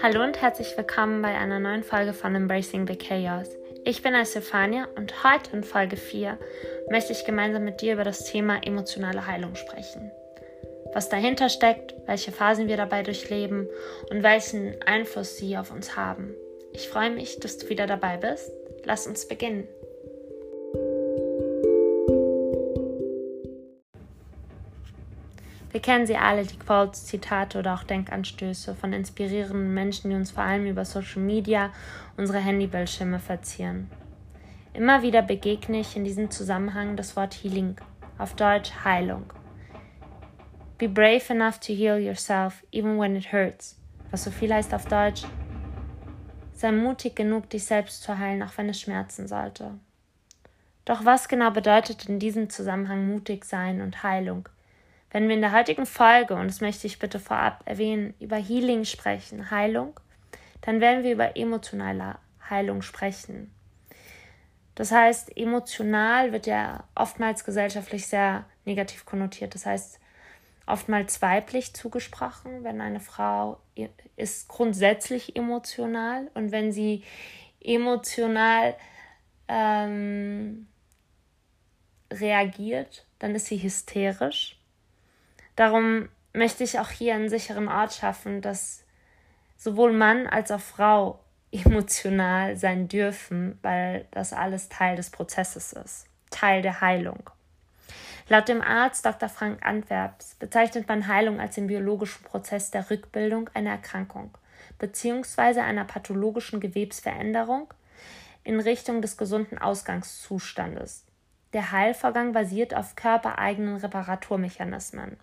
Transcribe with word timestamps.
Hallo 0.00 0.22
und 0.22 0.40
herzlich 0.40 0.76
willkommen 0.76 1.22
bei 1.22 1.36
einer 1.36 1.58
neuen 1.58 1.82
Folge 1.82 2.12
von 2.12 2.32
Embracing 2.32 2.86
the 2.86 2.94
Chaos. 2.94 3.48
Ich 3.84 4.00
bin 4.00 4.14
Estefania 4.14 4.86
und 4.96 5.24
heute 5.24 5.56
in 5.56 5.64
Folge 5.64 5.96
4 5.96 6.38
möchte 6.88 7.12
ich 7.12 7.24
gemeinsam 7.24 7.64
mit 7.64 7.80
dir 7.80 7.94
über 7.94 8.04
das 8.04 8.24
Thema 8.24 8.62
emotionale 8.64 9.26
Heilung 9.26 9.56
sprechen. 9.56 10.12
Was 10.94 11.08
dahinter 11.08 11.48
steckt, 11.48 11.96
welche 12.06 12.30
Phasen 12.30 12.68
wir 12.68 12.76
dabei 12.76 13.02
durchleben 13.02 13.68
und 14.08 14.22
welchen 14.22 14.80
Einfluss 14.82 15.36
sie 15.36 15.58
auf 15.58 15.72
uns 15.72 15.96
haben. 15.96 16.32
Ich 16.72 16.88
freue 16.88 17.10
mich, 17.10 17.40
dass 17.40 17.58
du 17.58 17.68
wieder 17.68 17.88
dabei 17.88 18.18
bist. 18.18 18.52
Lass 18.84 19.08
uns 19.08 19.26
beginnen. 19.26 19.66
Wir 25.78 25.82
kennen 25.82 26.08
sie 26.08 26.16
alle, 26.16 26.42
die 26.42 26.58
Quotes, 26.58 27.06
Zitate 27.06 27.56
oder 27.56 27.72
auch 27.72 27.84
Denkanstöße 27.84 28.74
von 28.74 28.92
inspirierenden 28.92 29.72
Menschen, 29.72 30.10
die 30.10 30.16
uns 30.16 30.32
vor 30.32 30.42
allem 30.42 30.66
über 30.66 30.84
Social 30.84 31.22
Media 31.22 31.70
unsere 32.16 32.40
Handybildschirme 32.40 33.20
verzieren. 33.20 33.88
Immer 34.74 35.02
wieder 35.02 35.22
begegne 35.22 35.78
ich 35.78 35.94
in 35.94 36.02
diesem 36.02 36.32
Zusammenhang 36.32 36.96
das 36.96 37.14
Wort 37.14 37.32
Healing, 37.32 37.76
auf 38.18 38.34
Deutsch 38.34 38.72
Heilung. 38.82 39.32
Be 40.78 40.88
brave 40.88 41.32
enough 41.32 41.60
to 41.60 41.72
heal 41.72 42.00
yourself, 42.00 42.64
even 42.72 42.98
when 42.98 43.14
it 43.14 43.32
hurts, 43.32 43.78
was 44.10 44.24
so 44.24 44.32
viel 44.32 44.52
heißt 44.52 44.74
auf 44.74 44.86
Deutsch, 44.86 45.22
sei 46.54 46.72
mutig 46.72 47.14
genug, 47.14 47.50
dich 47.50 47.64
selbst 47.64 48.02
zu 48.02 48.18
heilen, 48.18 48.42
auch 48.42 48.58
wenn 48.58 48.68
es 48.68 48.80
schmerzen 48.80 49.28
sollte. 49.28 49.78
Doch 50.84 51.04
was 51.04 51.28
genau 51.28 51.52
bedeutet 51.52 52.08
in 52.08 52.18
diesem 52.18 52.50
Zusammenhang 52.50 53.06
mutig 53.06 53.44
sein 53.44 53.80
und 53.80 54.02
Heilung? 54.02 54.48
Wenn 55.10 55.28
wir 55.28 55.34
in 55.34 55.40
der 55.40 55.52
heutigen 55.52 55.86
Folge, 55.86 56.34
und 56.34 56.48
das 56.48 56.60
möchte 56.60 56.86
ich 56.86 56.98
bitte 56.98 57.18
vorab 57.18 57.62
erwähnen, 57.64 58.14
über 58.20 58.36
Healing 58.36 58.84
sprechen, 58.84 59.50
Heilung, 59.50 59.98
dann 60.60 60.80
werden 60.80 61.02
wir 61.04 61.12
über 61.12 61.36
emotionale 61.36 62.16
Heilung 62.50 62.82
sprechen. 62.82 63.52
Das 64.74 64.92
heißt, 64.92 65.36
emotional 65.36 66.32
wird 66.32 66.46
ja 66.46 66.84
oftmals 66.94 67.44
gesellschaftlich 67.44 68.06
sehr 68.06 68.44
negativ 68.64 69.04
konnotiert. 69.06 69.54
Das 69.54 69.66
heißt, 69.66 69.98
oftmals 70.66 71.20
weiblich 71.22 71.74
zugesprochen, 71.74 72.62
wenn 72.62 72.80
eine 72.80 73.00
Frau 73.00 73.58
ist 74.16 74.48
grundsätzlich 74.48 75.34
emotional 75.34 76.30
und 76.34 76.52
wenn 76.52 76.70
sie 76.70 77.02
emotional 77.60 78.76
ähm, 79.48 80.68
reagiert, 82.12 83.04
dann 83.18 83.34
ist 83.34 83.46
sie 83.46 83.62
hysterisch. 83.62 84.57
Darum 85.58 86.08
möchte 86.32 86.62
ich 86.62 86.78
auch 86.78 86.90
hier 86.90 87.16
einen 87.16 87.28
sicheren 87.28 87.66
Ort 87.66 87.92
schaffen, 87.92 88.42
dass 88.42 88.84
sowohl 89.56 89.92
Mann 89.92 90.28
als 90.28 90.52
auch 90.52 90.60
Frau 90.60 91.18
emotional 91.50 92.56
sein 92.56 92.86
dürfen, 92.86 93.58
weil 93.62 94.06
das 94.12 94.32
alles 94.32 94.68
Teil 94.68 94.94
des 94.94 95.10
Prozesses 95.10 95.72
ist, 95.72 96.06
Teil 96.30 96.62
der 96.62 96.80
Heilung. 96.80 97.28
Laut 98.28 98.46
dem 98.46 98.62
Arzt 98.62 99.04
Dr. 99.04 99.28
Frank 99.28 99.66
Antwerps 99.66 100.36
bezeichnet 100.36 100.86
man 100.86 101.08
Heilung 101.08 101.40
als 101.40 101.56
den 101.56 101.66
biologischen 101.66 102.22
Prozess 102.22 102.70
der 102.70 102.88
Rückbildung 102.88 103.50
einer 103.52 103.70
Erkrankung 103.70 104.30
bzw. 104.78 105.58
einer 105.58 105.86
pathologischen 105.86 106.60
Gewebsveränderung 106.60 107.74
in 108.44 108.60
Richtung 108.60 109.02
des 109.02 109.16
gesunden 109.16 109.58
Ausgangszustandes. 109.58 111.04
Der 111.52 111.72
Heilvorgang 111.72 112.32
basiert 112.32 112.74
auf 112.74 112.94
körpereigenen 112.94 113.78
Reparaturmechanismen 113.78 115.16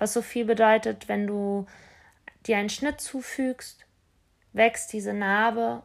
was 0.00 0.12
so 0.12 0.22
viel 0.22 0.44
bedeutet, 0.44 1.08
wenn 1.08 1.26
du 1.26 1.66
dir 2.46 2.56
einen 2.56 2.70
Schnitt 2.70 3.00
zufügst, 3.00 3.84
wächst 4.52 4.92
diese 4.92 5.12
Narbe 5.12 5.82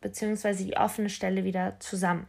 bzw. 0.00 0.64
die 0.64 0.76
offene 0.76 1.08
Stelle 1.08 1.44
wieder 1.44 1.76
zusammen. 1.80 2.26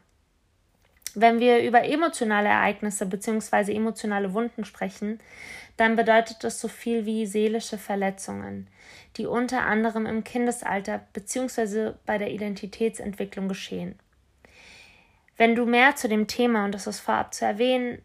Wenn 1.14 1.40
wir 1.40 1.64
über 1.64 1.84
emotionale 1.86 2.50
Ereignisse 2.50 3.06
bzw. 3.06 3.74
emotionale 3.74 4.34
Wunden 4.34 4.66
sprechen, 4.66 5.20
dann 5.78 5.96
bedeutet 5.96 6.44
das 6.44 6.59
so 6.59 6.68
viel 6.68 7.06
wie 7.06 7.26
seelische 7.26 7.78
Verletzungen, 7.78 8.68
die 9.18 9.26
unter 9.26 9.66
anderem 9.66 10.06
im 10.06 10.24
Kindesalter 10.24 11.06
bzw. 11.14 11.94
bei 12.06 12.18
der 12.18 12.32
Identitätsentwicklung 12.32 13.48
geschehen. 13.48 13.98
Wenn 15.38 15.56
du 15.56 15.66
mehr 15.66 15.96
zu 15.96 16.08
dem 16.08 16.28
Thema, 16.28 16.66
und 16.66 16.74
das 16.74 16.88
ist 16.88 17.00
vorab 17.00 17.34
zu 17.34 17.46
erwähnen, 17.46 18.02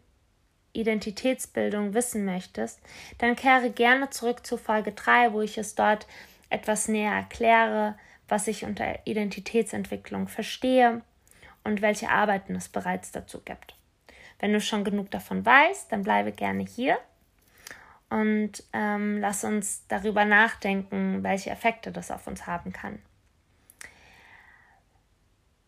Identitätsbildung 0.73 1.93
wissen 1.93 2.25
möchtest, 2.25 2.79
dann 3.17 3.35
kehre 3.35 3.69
gerne 3.71 4.09
zurück 4.09 4.45
zu 4.45 4.57
Folge 4.57 4.91
3, 4.91 5.33
wo 5.33 5.41
ich 5.41 5.57
es 5.57 5.75
dort 5.75 6.07
etwas 6.49 6.87
näher 6.87 7.13
erkläre, 7.13 7.95
was 8.27 8.47
ich 8.47 8.63
unter 8.63 9.05
Identitätsentwicklung 9.05 10.27
verstehe 10.27 11.01
und 11.63 11.81
welche 11.81 12.09
Arbeiten 12.09 12.55
es 12.55 12.69
bereits 12.69 13.11
dazu 13.11 13.41
gibt. 13.41 13.75
Wenn 14.39 14.53
du 14.53 14.61
schon 14.61 14.83
genug 14.83 15.11
davon 15.11 15.45
weißt, 15.45 15.91
dann 15.91 16.03
bleibe 16.03 16.31
gerne 16.31 16.63
hier 16.63 16.97
und 18.09 18.63
ähm, 18.73 19.19
lass 19.19 19.43
uns 19.43 19.85
darüber 19.87 20.25
nachdenken, 20.25 21.23
welche 21.23 21.49
Effekte 21.49 21.91
das 21.91 22.11
auf 22.11 22.27
uns 22.27 22.45
haben 22.47 22.73
kann. 22.73 22.99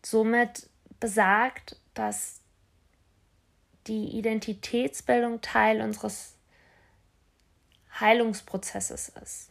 Somit 0.02 0.68
besagt, 1.00 1.76
dass 1.94 2.43
die 3.86 4.16
Identitätsbildung 4.16 5.40
Teil 5.40 5.80
unseres 5.80 6.34
Heilungsprozesses 8.00 9.12
ist. 9.22 9.50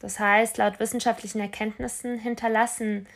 Das 0.00 0.18
heißt, 0.18 0.58
laut 0.58 0.80
wissenschaftlichen 0.80 1.40
Erkenntnissen 1.40 2.18
hinterlassen 2.18 3.06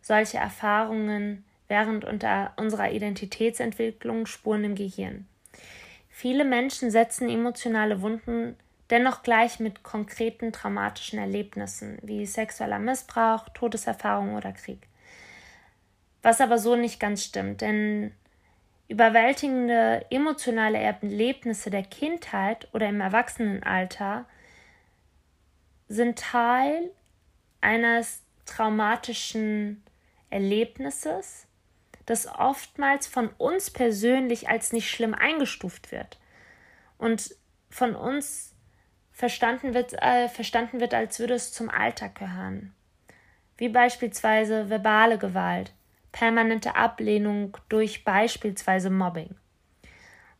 solche 0.00 0.38
Erfahrungen 0.38 1.44
während 1.68 2.04
unserer 2.04 2.90
Identitätsentwicklung 2.90 4.26
Spuren 4.26 4.64
im 4.64 4.74
Gehirn. 4.74 5.26
Viele 6.08 6.44
Menschen 6.44 6.90
setzen 6.90 7.28
emotionale 7.28 8.02
Wunden 8.02 8.56
dennoch 8.90 9.22
gleich 9.22 9.60
mit 9.60 9.82
konkreten 9.82 10.52
traumatischen 10.52 11.18
Erlebnissen 11.18 11.98
wie 12.02 12.26
sexueller 12.26 12.78
Missbrauch, 12.78 13.48
Todeserfahrung 13.50 14.34
oder 14.34 14.52
Krieg. 14.52 14.86
Was 16.22 16.40
aber 16.40 16.58
so 16.58 16.76
nicht 16.76 17.00
ganz 17.00 17.24
stimmt, 17.24 17.62
denn 17.62 18.12
Überwältigende 18.88 20.04
emotionale 20.10 20.78
Erlebnisse 20.78 21.70
der 21.70 21.82
Kindheit 21.82 22.68
oder 22.74 22.88
im 22.88 23.00
Erwachsenenalter 23.00 24.26
sind 25.88 26.18
Teil 26.18 26.90
eines 27.60 28.22
traumatischen 28.44 29.82
Erlebnisses, 30.28 31.46
das 32.04 32.26
oftmals 32.26 33.06
von 33.06 33.28
uns 33.38 33.70
persönlich 33.70 34.48
als 34.48 34.72
nicht 34.72 34.90
schlimm 34.90 35.14
eingestuft 35.14 35.90
wird 35.90 36.18
und 36.98 37.34
von 37.70 37.96
uns 37.96 38.54
verstanden 39.12 39.72
wird, 39.72 39.94
äh, 39.94 40.28
verstanden 40.28 40.80
wird, 40.80 40.92
als 40.92 41.18
würde 41.18 41.34
es 41.34 41.52
zum 41.52 41.70
Alltag 41.70 42.16
gehören. 42.16 42.74
Wie 43.56 43.68
beispielsweise 43.68 44.68
verbale 44.68 45.16
Gewalt, 45.16 45.72
permanente 46.14 46.76
Ablehnung 46.76 47.58
durch 47.68 48.04
beispielsweise 48.04 48.88
Mobbing. 48.88 49.34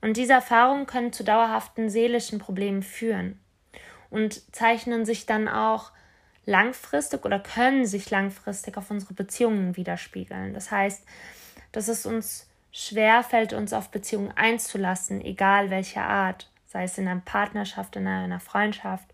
Und 0.01 0.17
diese 0.17 0.35
Erfahrungen 0.35 0.87
können 0.87 1.13
zu 1.13 1.25
dauerhaften 1.25 1.91
seelischen 1.91 2.39
Problemen 2.39 2.85
führen 2.85 3.41
und 4.09 4.55
zeichnen 4.55 5.05
sich 5.05 5.27
dann 5.27 5.49
auch 5.49 5.91
langfristig 6.47 7.25
oder 7.25 7.41
können 7.41 7.87
sich 7.87 8.09
langfristig 8.11 8.77
auf 8.77 8.91
unsere 8.91 9.15
Beziehungen 9.15 9.77
widerspiegeln. 9.77 10.55
Das 10.55 10.71
heißt, 10.71 11.05
dass 11.73 11.89
es 11.89 12.07
uns 12.07 12.49
schwer 12.71 13.25
fällt, 13.25 13.53
uns 13.53 13.73
auf 13.73 13.91
Beziehungen 13.91 14.31
einzulassen, 14.37 15.21
egal 15.25 15.71
welcher 15.71 16.05
Art, 16.05 16.51
sei 16.67 16.85
es 16.85 16.99
in 16.99 17.09
einer 17.09 17.23
Partnerschaft, 17.25 17.97
in 17.97 18.07
einer 18.07 18.41
Freundschaft. 18.41 19.09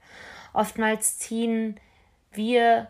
Oftmals 0.53 1.19
ziehen 1.19 1.81
wir 2.33 2.89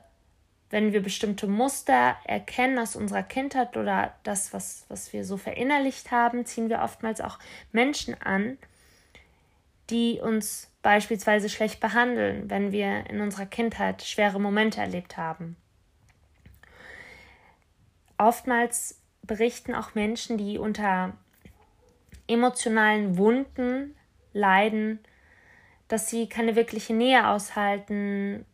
wenn 0.70 0.92
wir 0.92 1.02
bestimmte 1.02 1.48
Muster 1.48 2.16
erkennen 2.24 2.78
aus 2.78 2.94
unserer 2.94 3.24
Kindheit 3.24 3.76
oder 3.76 4.14
das, 4.22 4.52
was, 4.52 4.86
was 4.88 5.12
wir 5.12 5.24
so 5.24 5.36
verinnerlicht 5.36 6.12
haben, 6.12 6.46
ziehen 6.46 6.68
wir 6.70 6.82
oftmals 6.82 7.20
auch 7.20 7.38
Menschen 7.72 8.14
an, 8.22 8.56
die 9.90 10.20
uns 10.20 10.70
beispielsweise 10.82 11.48
schlecht 11.48 11.80
behandeln, 11.80 12.48
wenn 12.48 12.70
wir 12.70 13.10
in 13.10 13.20
unserer 13.20 13.46
Kindheit 13.46 14.02
schwere 14.02 14.40
Momente 14.40 14.80
erlebt 14.80 15.16
haben. 15.16 15.56
Oftmals 18.16 19.00
berichten 19.22 19.74
auch 19.74 19.94
Menschen, 19.94 20.38
die 20.38 20.58
unter 20.58 21.14
emotionalen 22.28 23.18
Wunden 23.18 23.96
leiden, 24.32 25.00
dass 25.88 26.08
sie 26.08 26.28
keine 26.28 26.54
wirkliche 26.54 26.94
Nähe 26.94 27.26
aushalten, 27.28 28.46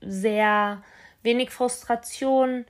sehr 0.00 0.82
wenig 1.22 1.50
Frustration 1.50 2.64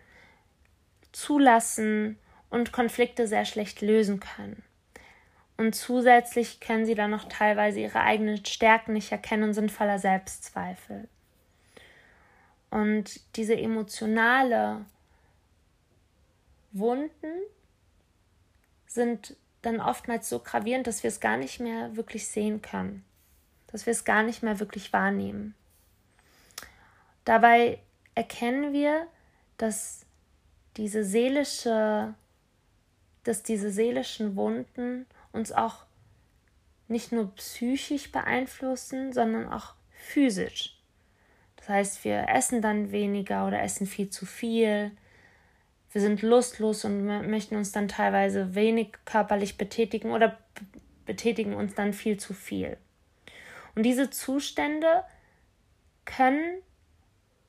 zulassen 1.13 2.19
und 2.51 2.73
Konflikte 2.73 3.27
sehr 3.27 3.45
schlecht 3.45 3.81
lösen 3.81 4.21
können. 4.21 4.63
Und 5.57 5.75
zusätzlich 5.75 6.61
können 6.61 6.87
sie 6.87 6.95
dann 6.95 7.11
noch 7.11 7.29
teilweise 7.29 7.81
ihre 7.81 8.01
eigenen 8.01 8.45
Stärken 8.45 8.95
nicht 8.95 9.13
erkennen 9.13 9.45
und 9.45 9.55
sind 9.55 9.71
voller 9.71 9.99
Selbstzweifel. 9.99 11.09
Und 12.71 13.21
diese 13.37 13.57
emotionale 13.57 14.85
Wunden 16.73 17.43
sind 18.87 19.37
dann 19.61 19.81
oftmals 19.81 20.29
so 20.29 20.39
gravierend, 20.41 20.87
dass 20.87 21.03
wir 21.03 21.09
es 21.09 21.21
gar 21.21 21.37
nicht 21.37 21.61
mehr 21.61 21.95
wirklich 21.97 22.27
sehen 22.27 22.63
können, 22.63 23.05
dass 23.69 23.87
wir 23.87 23.93
es 23.93 24.05
gar 24.05 24.23
nicht 24.23 24.43
mehr 24.43 24.59
wirklich 24.59 24.93
wahrnehmen. 24.93 25.55
Dabei 27.25 27.79
erkennen 28.15 28.73
wir, 28.73 29.07
dass 29.57 30.07
diese 30.77 31.05
seelische, 31.05 32.15
dass 33.25 33.43
diese 33.43 33.71
seelischen 33.71 34.37
Wunden 34.37 35.07
uns 35.33 35.53
auch 35.53 35.85
nicht 36.89 37.13
nur 37.13 37.35
psychisch 37.37 38.13
beeinflussen, 38.13 39.13
sondern 39.13 39.51
auch 39.51 39.75
physisch. 39.91 40.79
Das 41.57 41.69
heißt, 41.69 42.05
wir 42.05 42.29
essen 42.29 42.61
dann 42.61 42.91
weniger 42.91 43.47
oder 43.47 43.63
essen 43.63 43.87
viel 43.87 44.11
zu 44.11 44.27
viel. 44.27 44.91
Wir 45.93 46.01
sind 46.01 46.23
lustlos 46.23 46.85
und 46.85 47.05
möchten 47.07 47.57
uns 47.57 47.71
dann 47.73 47.89
teilweise 47.89 48.55
wenig 48.55 48.93
körperlich 49.05 49.59
betätigen 49.59 50.11
oder 50.11 50.39
betätigen 51.07 51.55
uns 51.55 51.75
dann 51.75 51.93
viel 51.93 52.19
zu 52.19 52.35
viel. 52.35 52.77
Und 53.75 53.85
diese 53.85 54.11
Zustände 54.11 55.05
können 56.05 56.63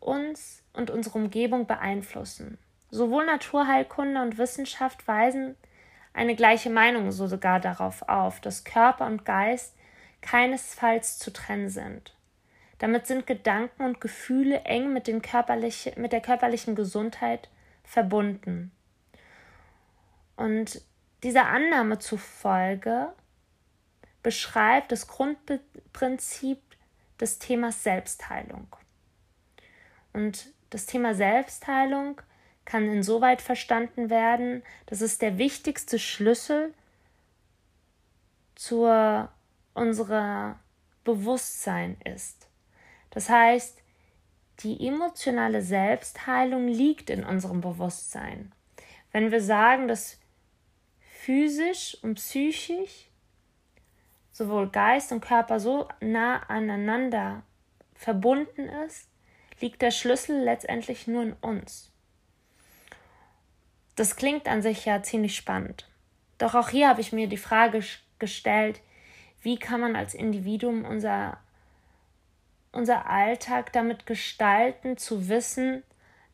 uns 0.03 0.63
und 0.73 0.89
unsere 0.89 1.17
Umgebung 1.17 1.65
beeinflussen. 1.65 2.57
Sowohl 2.91 3.25
Naturheilkunde 3.25 4.21
und 4.21 4.37
Wissenschaft 4.37 5.07
weisen 5.07 5.55
eine 6.13 6.35
gleiche 6.35 6.69
Meinung 6.69 7.11
so 7.11 7.27
sogar 7.27 7.59
darauf 7.59 8.07
auf, 8.07 8.39
dass 8.39 8.63
Körper 8.63 9.07
und 9.07 9.25
Geist 9.25 9.75
keinesfalls 10.21 11.17
zu 11.17 11.33
trennen 11.33 11.69
sind. 11.69 12.13
Damit 12.77 13.07
sind 13.07 13.25
Gedanken 13.25 13.83
und 13.83 14.01
Gefühle 14.01 14.61
eng 14.61 14.93
mit, 14.93 15.05
körperliche, 15.23 15.93
mit 15.97 16.11
der 16.11 16.21
körperlichen 16.21 16.75
Gesundheit 16.75 17.49
verbunden. 17.83 18.71
Und 20.35 20.81
dieser 21.23 21.47
Annahme 21.47 21.99
zufolge 21.99 23.13
beschreibt 24.21 24.91
das 24.91 25.07
Grundprinzip 25.07 26.59
des 27.19 27.39
Themas 27.39 27.83
Selbstheilung. 27.83 28.67
Und 30.13 30.53
das 30.69 30.85
Thema 30.85 31.15
Selbstheilung 31.15 32.21
kann 32.65 32.89
insoweit 32.89 33.41
verstanden 33.41 34.09
werden, 34.09 34.63
dass 34.85 35.01
es 35.01 35.17
der 35.17 35.37
wichtigste 35.37 35.99
Schlüssel 35.99 36.73
zu 38.55 38.87
unserer 39.73 40.59
Bewusstsein 41.03 41.97
ist. 42.05 42.47
Das 43.09 43.29
heißt, 43.29 43.81
die 44.59 44.87
emotionale 44.87 45.61
Selbstheilung 45.61 46.67
liegt 46.67 47.09
in 47.09 47.23
unserem 47.23 47.59
Bewusstsein. 47.59 48.51
Wenn 49.11 49.31
wir 49.31 49.41
sagen, 49.41 49.87
dass 49.87 50.19
physisch 51.01 51.97
und 52.01 52.15
psychisch 52.15 53.09
sowohl 54.31 54.69
Geist 54.69 55.11
und 55.11 55.21
Körper 55.21 55.59
so 55.59 55.87
nah 55.99 56.37
aneinander 56.43 57.43
verbunden 57.93 58.67
ist, 58.85 59.07
liegt 59.59 59.81
der 59.81 59.91
Schlüssel 59.91 60.43
letztendlich 60.43 61.07
nur 61.07 61.23
in 61.23 61.33
uns. 61.33 61.91
Das 63.95 64.15
klingt 64.15 64.47
an 64.47 64.61
sich 64.61 64.85
ja 64.85 65.03
ziemlich 65.03 65.35
spannend. 65.35 65.87
Doch 66.37 66.55
auch 66.55 66.69
hier 66.69 66.89
habe 66.89 67.01
ich 67.01 67.11
mir 67.11 67.27
die 67.27 67.37
Frage 67.37 67.83
gestellt, 68.19 68.81
wie 69.41 69.57
kann 69.57 69.81
man 69.81 69.95
als 69.95 70.13
Individuum 70.13 70.85
unser, 70.85 71.37
unser 72.71 73.09
Alltag 73.09 73.71
damit 73.73 74.05
gestalten, 74.05 74.97
zu 74.97 75.29
wissen, 75.29 75.83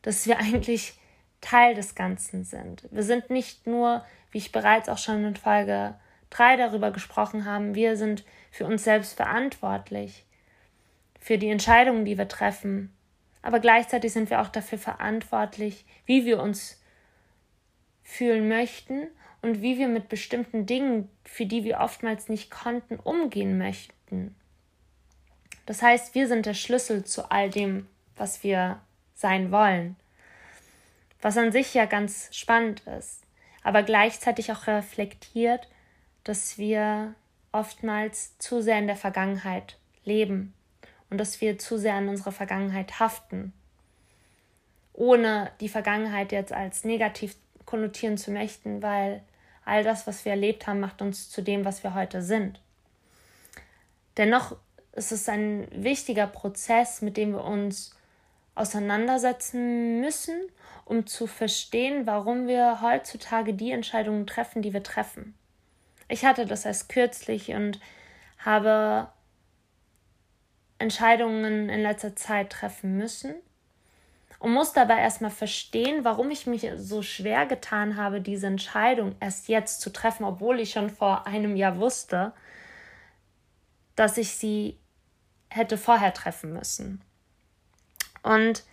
dass 0.02 0.26
wir 0.26 0.38
eigentlich 0.38 0.94
Teil 1.40 1.74
des 1.74 1.94
Ganzen 1.94 2.44
sind. 2.44 2.88
Wir 2.90 3.02
sind 3.02 3.30
nicht 3.30 3.66
nur, 3.66 4.04
wie 4.30 4.38
ich 4.38 4.52
bereits 4.52 4.88
auch 4.88 4.98
schon 4.98 5.24
in 5.24 5.36
Folge 5.36 5.94
3 6.30 6.56
darüber 6.56 6.90
gesprochen 6.90 7.44
habe, 7.44 7.74
wir 7.74 7.96
sind 7.96 8.24
für 8.50 8.66
uns 8.66 8.84
selbst 8.84 9.14
verantwortlich, 9.14 10.24
für 11.18 11.38
die 11.38 11.50
Entscheidungen, 11.50 12.04
die 12.04 12.16
wir 12.16 12.28
treffen. 12.28 12.94
Aber 13.42 13.60
gleichzeitig 13.60 14.12
sind 14.12 14.30
wir 14.30 14.40
auch 14.40 14.48
dafür 14.48 14.78
verantwortlich, 14.78 15.84
wie 16.06 16.24
wir 16.24 16.40
uns 16.40 16.80
fühlen 18.02 18.48
möchten 18.48 19.08
und 19.42 19.62
wie 19.62 19.78
wir 19.78 19.88
mit 19.88 20.08
bestimmten 20.08 20.66
Dingen, 20.66 21.08
für 21.24 21.46
die 21.46 21.64
wir 21.64 21.80
oftmals 21.80 22.28
nicht 22.28 22.50
konnten, 22.50 22.96
umgehen 22.96 23.56
möchten. 23.56 24.34
Das 25.66 25.82
heißt, 25.82 26.14
wir 26.14 26.26
sind 26.26 26.46
der 26.46 26.54
Schlüssel 26.54 27.04
zu 27.04 27.30
all 27.30 27.48
dem, 27.48 27.86
was 28.16 28.42
wir 28.42 28.80
sein 29.14 29.50
wollen. 29.52 29.96
Was 31.22 31.36
an 31.36 31.52
sich 31.52 31.74
ja 31.74 31.84
ganz 31.84 32.28
spannend 32.34 32.80
ist, 32.98 33.22
aber 33.62 33.82
gleichzeitig 33.82 34.52
auch 34.52 34.66
reflektiert, 34.66 35.68
dass 36.24 36.58
wir 36.58 37.14
oftmals 37.52 38.36
zu 38.38 38.62
sehr 38.62 38.78
in 38.78 38.86
der 38.86 38.96
Vergangenheit 38.96 39.76
leben 40.04 40.54
und 41.10 41.18
dass 41.18 41.40
wir 41.40 41.58
zu 41.58 41.76
sehr 41.76 41.94
an 41.94 42.08
unsere 42.08 42.32
Vergangenheit 42.32 43.00
haften, 43.00 43.52
ohne 44.92 45.50
die 45.60 45.68
Vergangenheit 45.68 46.32
jetzt 46.32 46.52
als 46.52 46.84
negativ 46.84 47.36
konnotieren 47.66 48.16
zu 48.16 48.30
möchten, 48.30 48.82
weil 48.82 49.22
all 49.64 49.84
das, 49.84 50.06
was 50.06 50.24
wir 50.24 50.32
erlebt 50.32 50.66
haben, 50.66 50.80
macht 50.80 51.02
uns 51.02 51.30
zu 51.30 51.42
dem, 51.42 51.64
was 51.64 51.82
wir 51.82 51.94
heute 51.94 52.22
sind. 52.22 52.60
Dennoch 54.16 54.56
ist 54.92 55.12
es 55.12 55.28
ein 55.28 55.68
wichtiger 55.70 56.26
Prozess, 56.26 57.02
mit 57.02 57.16
dem 57.16 57.32
wir 57.32 57.44
uns 57.44 57.94
auseinandersetzen 58.54 60.00
müssen, 60.00 60.34
um 60.84 61.06
zu 61.06 61.26
verstehen, 61.26 62.06
warum 62.06 62.48
wir 62.48 62.82
heutzutage 62.82 63.54
die 63.54 63.70
Entscheidungen 63.70 64.26
treffen, 64.26 64.62
die 64.62 64.72
wir 64.72 64.82
treffen. 64.82 65.34
Ich 66.08 66.24
hatte 66.24 66.46
das 66.46 66.64
erst 66.64 66.88
kürzlich 66.88 67.52
und 67.52 67.80
habe 68.38 69.08
Entscheidungen 70.80 71.68
in 71.68 71.82
letzter 71.82 72.16
Zeit 72.16 72.50
treffen 72.50 72.96
müssen, 72.96 73.34
und 74.40 74.54
muss 74.54 74.72
dabei 74.72 74.98
erstmal 74.98 75.30
verstehen, 75.30 76.02
warum 76.02 76.30
ich 76.30 76.46
mich 76.46 76.66
so 76.76 77.02
schwer 77.02 77.44
getan 77.44 77.96
habe, 77.96 78.22
diese 78.22 78.46
Entscheidung 78.46 79.14
erst 79.20 79.48
jetzt 79.48 79.82
zu 79.82 79.92
treffen, 79.92 80.24
obwohl 80.24 80.60
ich 80.60 80.72
schon 80.72 80.88
vor 80.88 81.26
einem 81.26 81.56
Jahr 81.56 81.76
wusste, 81.76 82.32
dass 83.96 84.16
ich 84.16 84.34
sie 84.34 84.78
hätte 85.50 85.76
vorher 85.76 86.14
treffen 86.14 86.54
müssen. 86.54 87.02
Und 88.22 88.64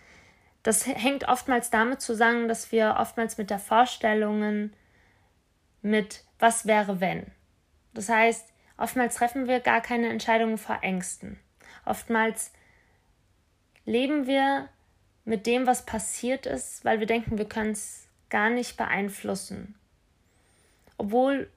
das 0.63 0.87
hängt 0.87 1.27
oftmals 1.27 1.69
damit 1.69 2.01
zusammen, 2.01 2.47
dass 2.47 2.71
wir 2.71 2.95
oftmals 2.97 3.37
mit 3.37 3.49
der 3.49 3.59
Vorstellungen 3.59 4.73
mit 5.81 6.23
was 6.39 6.65
wäre 6.65 7.01
wenn. 7.01 7.29
Das 7.93 8.07
heißt, 8.07 8.53
oftmals 8.77 9.15
treffen 9.15 9.47
wir 9.47 9.59
gar 9.59 9.81
keine 9.81 10.07
Entscheidungen 10.09 10.57
vor 10.57 10.79
Ängsten. 10.81 11.37
Oftmals 11.87 12.51
leben 13.85 14.27
wir 14.27 14.69
mit 15.25 15.45
dem, 15.45 15.65
was 15.65 15.85
passiert 15.85 16.45
ist, 16.45 16.83
weil 16.85 16.99
wir 16.99 17.07
denken, 17.07 17.37
wir 17.37 17.47
können 17.47 17.71
es 17.71 18.07
gar 18.29 18.49
nicht 18.49 18.77
beeinflussen, 18.77 19.75
obwohl 20.97 21.49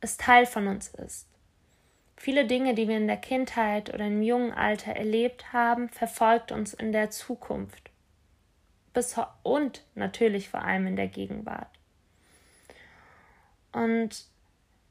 es 0.00 0.16
Teil 0.16 0.46
von 0.46 0.66
uns 0.68 0.88
ist. 0.88 1.28
Viele 2.16 2.46
Dinge, 2.46 2.74
die 2.74 2.86
wir 2.86 2.96
in 2.96 3.08
der 3.08 3.16
Kindheit 3.16 3.92
oder 3.92 4.06
im 4.06 4.22
jungen 4.22 4.52
Alter 4.52 4.92
erlebt 4.92 5.52
haben, 5.52 5.88
verfolgt 5.88 6.52
uns 6.52 6.74
in 6.74 6.92
der 6.92 7.10
Zukunft 7.10 7.90
bis 8.92 9.16
und 9.42 9.82
natürlich 9.94 10.48
vor 10.48 10.62
allem 10.62 10.86
in 10.86 10.96
der 10.96 11.08
Gegenwart. 11.08 11.70
Und 13.72 14.26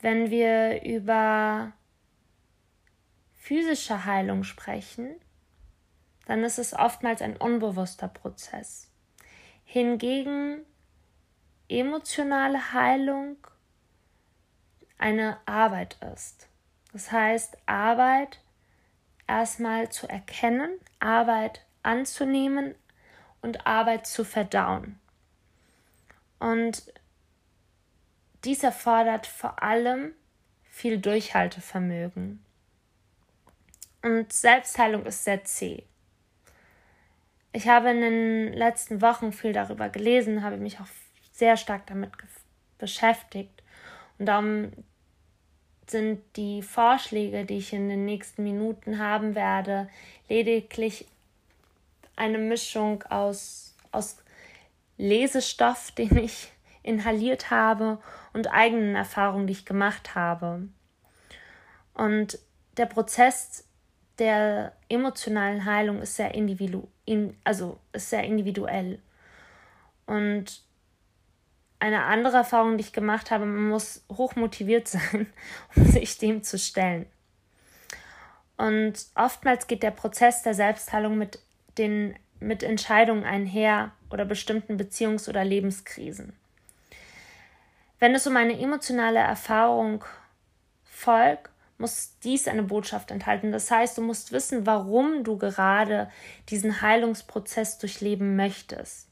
wenn 0.01 0.31
wir 0.31 0.83
über 0.83 1.71
physische 3.41 4.05
Heilung 4.05 4.43
sprechen, 4.43 5.15
dann 6.27 6.43
ist 6.43 6.59
es 6.59 6.75
oftmals 6.75 7.23
ein 7.23 7.35
unbewusster 7.35 8.07
Prozess. 8.07 8.87
Hingegen 9.65 10.61
emotionale 11.67 12.71
Heilung 12.71 13.37
eine 14.99 15.39
Arbeit 15.47 15.97
ist. 16.13 16.49
Das 16.93 17.11
heißt, 17.11 17.57
Arbeit 17.65 18.39
erstmal 19.27 19.89
zu 19.89 20.07
erkennen, 20.07 20.79
Arbeit 20.99 21.65
anzunehmen 21.81 22.75
und 23.41 23.65
Arbeit 23.65 24.05
zu 24.05 24.23
verdauen. 24.23 24.99
Und 26.37 26.93
dies 28.43 28.61
erfordert 28.61 29.25
vor 29.25 29.63
allem 29.63 30.13
viel 30.69 30.99
Durchhaltevermögen. 30.99 32.45
Und 34.01 34.33
Selbstheilung 34.33 35.05
ist 35.05 35.23
sehr 35.23 35.43
zäh. 35.43 35.83
Ich 37.53 37.67
habe 37.67 37.91
in 37.91 38.01
den 38.01 38.53
letzten 38.53 39.01
Wochen 39.01 39.33
viel 39.33 39.53
darüber 39.53 39.89
gelesen, 39.89 40.43
habe 40.43 40.57
mich 40.57 40.79
auch 40.79 40.87
sehr 41.33 41.57
stark 41.57 41.85
damit 41.87 42.11
beschäftigt. 42.77 43.61
Und 44.17 44.27
darum 44.27 44.71
sind 45.87 46.21
die 46.37 46.61
Vorschläge, 46.61 47.45
die 47.45 47.57
ich 47.57 47.73
in 47.73 47.89
den 47.89 48.05
nächsten 48.05 48.43
Minuten 48.43 48.99
haben 48.99 49.35
werde, 49.35 49.89
lediglich 50.29 51.05
eine 52.15 52.37
Mischung 52.37 53.03
aus, 53.03 53.75
aus 53.91 54.17
Lesestoff, 54.97 55.91
den 55.97 56.17
ich 56.17 56.51
inhaliert 56.83 57.51
habe 57.51 57.99
und 58.33 58.51
eigenen 58.51 58.95
Erfahrungen, 58.95 59.47
die 59.47 59.53
ich 59.53 59.65
gemacht 59.65 60.15
habe. 60.15 60.67
Und 61.93 62.39
der 62.77 62.85
Prozess 62.85 63.67
der 64.19 64.73
emotionalen 64.89 65.65
Heilung 65.65 66.01
ist 66.01 66.15
sehr 66.15 66.33
individu 66.33 66.87
also 67.43 67.79
ist 67.91 68.09
sehr 68.09 68.23
individuell. 68.23 68.99
Und 70.05 70.61
eine 71.79 72.03
andere 72.03 72.37
Erfahrung, 72.37 72.77
die 72.77 72.83
ich 72.83 72.93
gemacht 72.93 73.31
habe, 73.31 73.45
man 73.45 73.69
muss 73.69 74.05
hochmotiviert 74.09 74.87
sein, 74.87 75.27
um 75.75 75.85
sich 75.85 76.17
dem 76.17 76.43
zu 76.43 76.57
stellen. 76.57 77.05
Und 78.57 79.07
oftmals 79.15 79.67
geht 79.67 79.83
der 79.83 79.91
Prozess 79.91 80.43
der 80.43 80.53
Selbstheilung 80.53 81.17
mit 81.17 81.39
den 81.77 82.15
mit 82.39 82.63
Entscheidungen 82.63 83.23
einher 83.23 83.91
oder 84.09 84.25
bestimmten 84.25 84.75
Beziehungs- 84.75 85.29
oder 85.29 85.45
Lebenskrisen. 85.45 86.33
Wenn 87.99 88.15
es 88.15 88.25
um 88.25 88.35
eine 88.35 88.59
emotionale 88.59 89.19
Erfahrung 89.19 90.03
folgt, 90.83 91.50
muss 91.81 92.17
dies 92.23 92.47
eine 92.47 92.63
Botschaft 92.63 93.11
enthalten. 93.11 93.51
Das 93.51 93.69
heißt, 93.69 93.97
du 93.97 94.01
musst 94.01 94.31
wissen, 94.31 94.65
warum 94.65 95.23
du 95.23 95.37
gerade 95.37 96.09
diesen 96.49 96.81
Heilungsprozess 96.81 97.77
durchleben 97.79 98.35
möchtest. 98.35 99.07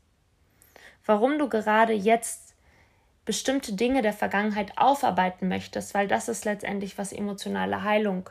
Warum 1.05 1.37
du 1.37 1.49
gerade 1.49 1.93
jetzt 1.93 2.53
bestimmte 3.25 3.73
Dinge 3.73 4.01
der 4.01 4.13
Vergangenheit 4.13 4.77
aufarbeiten 4.77 5.49
möchtest, 5.49 5.93
weil 5.93 6.07
das 6.07 6.29
ist 6.29 6.45
letztendlich, 6.45 6.97
was 6.97 7.11
emotionale 7.11 7.83
Heilung 7.83 8.29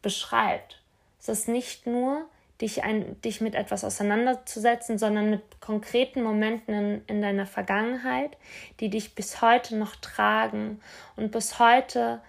beschreibt. 0.00 0.80
Es 1.20 1.28
ist 1.28 1.48
nicht 1.48 1.86
nur, 1.86 2.26
dich, 2.60 2.84
ein, 2.84 3.20
dich 3.22 3.40
mit 3.40 3.54
etwas 3.54 3.84
auseinanderzusetzen, 3.84 4.98
sondern 4.98 5.30
mit 5.30 5.60
konkreten 5.60 6.22
Momenten 6.22 6.74
in, 6.74 7.02
in 7.06 7.22
deiner 7.22 7.46
Vergangenheit, 7.46 8.36
die 8.80 8.88
dich 8.88 9.14
bis 9.14 9.42
heute 9.42 9.76
noch 9.76 9.96
tragen 9.96 10.80
und 11.16 11.32
bis 11.32 11.58
heute 11.58 12.20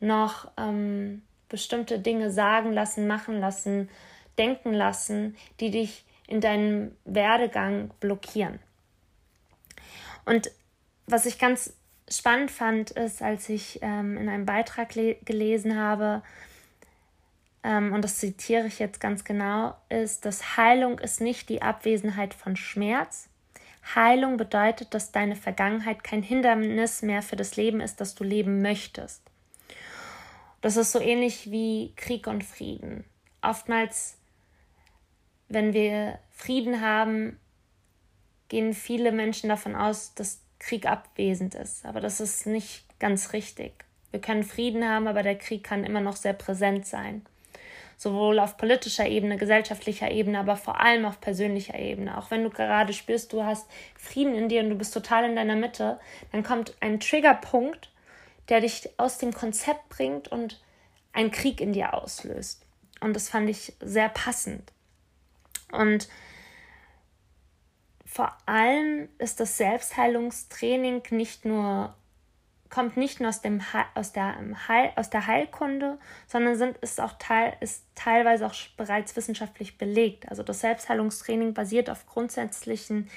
noch 0.00 0.50
ähm, 0.56 1.22
bestimmte 1.48 1.98
Dinge 1.98 2.30
sagen 2.30 2.72
lassen, 2.72 3.06
machen 3.06 3.38
lassen, 3.38 3.88
denken 4.38 4.72
lassen, 4.72 5.36
die 5.60 5.70
dich 5.70 6.04
in 6.26 6.40
deinem 6.40 6.96
Werdegang 7.04 7.90
blockieren. 8.00 8.58
Und 10.24 10.50
was 11.06 11.26
ich 11.26 11.38
ganz 11.38 11.74
spannend 12.08 12.50
fand, 12.50 12.90
ist, 12.92 13.22
als 13.22 13.48
ich 13.48 13.80
ähm, 13.82 14.16
in 14.16 14.28
einem 14.28 14.46
Beitrag 14.46 14.90
gelesen 14.90 15.76
habe, 15.76 16.22
ähm, 17.62 17.92
und 17.92 18.02
das 18.02 18.18
zitiere 18.18 18.66
ich 18.66 18.78
jetzt 18.78 19.00
ganz 19.00 19.24
genau, 19.24 19.76
ist, 19.88 20.24
dass 20.24 20.56
Heilung 20.56 20.98
ist 20.98 21.20
nicht 21.20 21.48
die 21.48 21.62
Abwesenheit 21.62 22.34
von 22.34 22.56
Schmerz. 22.56 23.28
Heilung 23.94 24.36
bedeutet, 24.36 24.94
dass 24.94 25.12
deine 25.12 25.36
Vergangenheit 25.36 26.04
kein 26.04 26.22
Hindernis 26.22 27.02
mehr 27.02 27.22
für 27.22 27.36
das 27.36 27.56
Leben 27.56 27.80
ist, 27.80 28.00
das 28.00 28.14
du 28.14 28.24
leben 28.24 28.62
möchtest. 28.62 29.22
Das 30.60 30.76
ist 30.76 30.92
so 30.92 31.00
ähnlich 31.00 31.50
wie 31.50 31.92
Krieg 31.96 32.26
und 32.26 32.44
Frieden. 32.44 33.04
Oftmals, 33.42 34.18
wenn 35.48 35.72
wir 35.72 36.18
Frieden 36.30 36.80
haben, 36.80 37.38
gehen 38.48 38.74
viele 38.74 39.12
Menschen 39.12 39.48
davon 39.48 39.74
aus, 39.74 40.14
dass 40.14 40.42
Krieg 40.58 40.86
abwesend 40.86 41.54
ist. 41.54 41.86
Aber 41.86 42.00
das 42.00 42.20
ist 42.20 42.46
nicht 42.46 42.84
ganz 42.98 43.32
richtig. 43.32 43.72
Wir 44.10 44.20
können 44.20 44.44
Frieden 44.44 44.86
haben, 44.86 45.06
aber 45.06 45.22
der 45.22 45.38
Krieg 45.38 45.64
kann 45.64 45.84
immer 45.84 46.00
noch 46.00 46.16
sehr 46.16 46.34
präsent 46.34 46.86
sein. 46.86 47.24
Sowohl 47.96 48.38
auf 48.38 48.56
politischer 48.56 49.06
Ebene, 49.06 49.36
gesellschaftlicher 49.36 50.10
Ebene, 50.10 50.38
aber 50.38 50.56
vor 50.56 50.80
allem 50.80 51.04
auf 51.04 51.20
persönlicher 51.20 51.78
Ebene. 51.78 52.16
Auch 52.16 52.30
wenn 52.30 52.42
du 52.42 52.50
gerade 52.50 52.92
spürst, 52.92 53.32
du 53.32 53.44
hast 53.44 53.68
Frieden 53.96 54.34
in 54.34 54.48
dir 54.48 54.62
und 54.62 54.70
du 54.70 54.74
bist 54.74 54.92
total 54.92 55.24
in 55.24 55.36
deiner 55.36 55.56
Mitte, 55.56 55.98
dann 56.32 56.42
kommt 56.42 56.74
ein 56.80 56.98
Triggerpunkt, 56.98 57.90
der 58.50 58.60
dich 58.60 58.90
aus 58.98 59.18
dem 59.18 59.32
Konzept 59.32 59.88
bringt 59.88 60.28
und 60.28 60.60
einen 61.12 61.30
Krieg 61.30 61.60
in 61.60 61.72
dir 61.72 61.94
auslöst. 61.94 62.66
Und 63.00 63.14
das 63.14 63.28
fand 63.28 63.48
ich 63.48 63.74
sehr 63.80 64.08
passend. 64.08 64.72
Und 65.72 66.08
vor 68.04 68.36
allem 68.46 69.08
ist 69.18 69.40
das 69.40 69.56
Selbstheilungstraining 69.56 71.02
nicht 71.10 71.44
nur 71.44 71.94
kommt 72.70 72.96
nicht 72.96 73.20
nur 73.20 73.28
aus, 73.28 73.42
dem 73.42 73.60
aus, 73.94 74.12
der, 74.12 74.36
Heil, 74.68 74.92
aus 74.94 75.10
der 75.10 75.26
Heilkunde, 75.26 75.98
sondern 76.28 76.54
sind, 76.56 76.78
ist 76.78 77.00
auch 77.00 77.14
teil, 77.18 77.56
ist 77.60 77.84
teilweise 77.96 78.46
auch 78.46 78.54
bereits 78.76 79.16
wissenschaftlich 79.16 79.76
belegt. 79.76 80.28
Also 80.28 80.44
das 80.44 80.60
Selbstheilungstraining 80.60 81.52
basiert 81.52 81.90
auf 81.90 82.06
grundsätzlichen 82.06 83.10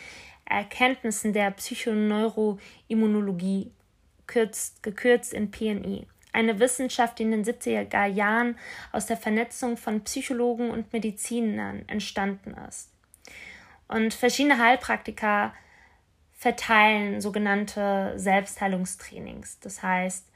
Erkenntnissen 0.45 1.33
der 1.33 1.51
Psychoneuroimmunologie 1.51 3.71
gekürzt, 4.33 4.81
gekürzt 4.83 5.33
in 5.33 5.51
PNI. 5.51 6.07
Eine 6.31 6.59
Wissenschaft, 6.59 7.19
die 7.19 7.23
in 7.23 7.31
den 7.31 7.45
70er 7.45 8.05
Jahren 8.05 8.57
aus 8.91 9.05
der 9.05 9.17
Vernetzung 9.17 9.77
von 9.77 10.03
Psychologen 10.03 10.71
und 10.71 10.91
Medizinern 10.91 11.83
entstanden 11.87 12.55
ist. 12.67 12.91
Und 13.87 14.13
verschiedene 14.13 14.57
Heilpraktiker 14.57 15.53
verteilen 16.31 17.21
sogenannte 17.21 18.13
Selbstheilungstrainings. 18.15 19.59
Das 19.59 19.83
heißt, 19.83 20.27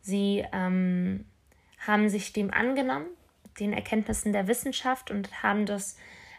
sie 0.00 0.44
ähm, 0.52 1.24
haben 1.86 2.08
sich 2.08 2.32
dem 2.32 2.52
angenommen, 2.52 3.06
den 3.60 3.72
Erkenntnissen 3.72 4.32
der 4.32 4.48
Wissenschaft 4.48 5.12
und 5.12 5.42
haben 5.44 5.64
das 5.64 5.96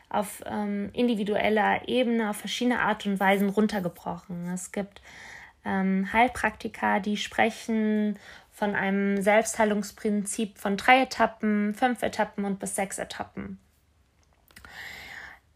auf 0.10 0.44
ähm, 0.46 0.90
individueller 0.94 1.88
Ebene 1.88 2.30
auf 2.30 2.38
verschiedene 2.38 2.80
Art 2.80 3.06
und 3.06 3.20
Weisen 3.20 3.50
runtergebrochen. 3.50 4.50
Es 4.54 4.72
gibt 4.72 5.02
ähm, 5.68 6.12
Heilpraktiker, 6.14 7.00
die 7.00 7.18
sprechen 7.18 8.18
von 8.52 8.74
einem 8.74 9.22
Selbstheilungsprinzip 9.22 10.58
von 10.58 10.78
drei 10.78 11.04
Etappen, 11.04 11.76
fünf 11.76 12.02
Etappen 12.02 12.46
und 12.46 12.60
bis 12.60 12.76
sechs 12.76 12.98
Etappen. 12.98 13.60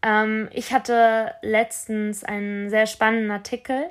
Ähm, 0.02 0.48
ich 0.52 0.72
hatte 0.72 1.34
letztens 1.42 2.22
einen 2.22 2.70
sehr 2.70 2.86
spannenden 2.86 3.30
Artikel 3.30 3.90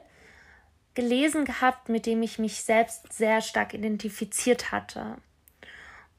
gelesen 0.93 1.45
gehabt, 1.45 1.89
mit 1.89 2.05
dem 2.05 2.21
ich 2.21 2.37
mich 2.37 2.63
selbst 2.63 3.11
sehr 3.11 3.41
stark 3.41 3.73
identifiziert 3.73 4.71
hatte. 4.71 5.17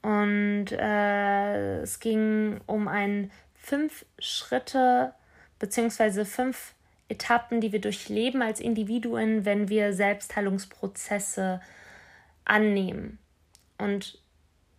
Und 0.02 0.66
äh, 0.72 1.80
es 1.82 2.00
ging 2.00 2.60
um 2.66 2.88
ein 2.88 3.30
fünf 3.54 4.04
Schritte 4.18 5.14
beziehungsweise 5.58 6.24
fünf 6.24 6.74
Etappen, 7.12 7.60
die 7.60 7.72
wir 7.72 7.80
durchleben 7.80 8.42
als 8.42 8.58
Individuen, 8.58 9.44
wenn 9.44 9.68
wir 9.68 9.92
Selbstheilungsprozesse 9.92 11.60
annehmen 12.44 13.18
und 13.78 14.18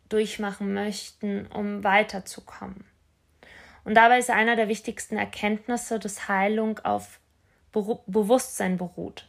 durchmachen 0.10 0.74
möchten, 0.74 1.48
um 1.48 1.84
weiterzukommen. 1.84 2.86
Und 3.84 3.96
dabei 3.96 4.20
ist 4.20 4.30
einer 4.30 4.56
der 4.56 4.68
wichtigsten 4.68 5.18
Erkenntnisse, 5.18 6.00
dass 6.00 6.28
Heilung 6.28 6.80
auf 6.80 7.20
Be 7.72 8.00
Bewusstsein 8.06 8.78
beruht. 8.78 9.28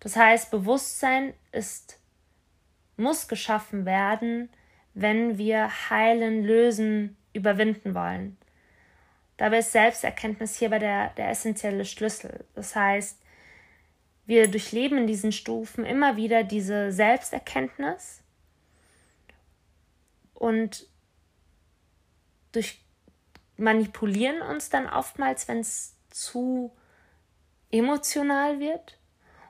Das 0.00 0.16
heißt, 0.16 0.50
Bewusstsein 0.50 1.34
ist, 1.52 1.98
muss 2.96 3.28
geschaffen 3.28 3.84
werden, 3.84 4.48
wenn 4.94 5.38
wir 5.38 5.70
heilen, 5.90 6.42
lösen, 6.44 7.16
überwinden 7.32 7.94
wollen. 7.94 8.36
Dabei 9.40 9.60
ist 9.60 9.72
Selbsterkenntnis 9.72 10.56
hierbei 10.56 10.78
der, 10.78 11.14
der 11.16 11.30
essentielle 11.30 11.86
Schlüssel. 11.86 12.44
Das 12.54 12.76
heißt, 12.76 13.18
wir 14.26 14.48
durchleben 14.48 14.98
in 14.98 15.06
diesen 15.06 15.32
Stufen 15.32 15.86
immer 15.86 16.18
wieder 16.18 16.44
diese 16.44 16.92
Selbsterkenntnis 16.92 18.20
und 20.34 20.86
durch 22.52 22.84
manipulieren 23.56 24.42
uns 24.42 24.68
dann 24.68 24.86
oftmals, 24.86 25.48
wenn 25.48 25.60
es 25.60 25.96
zu 26.10 26.76
emotional 27.70 28.60
wird. 28.60 28.98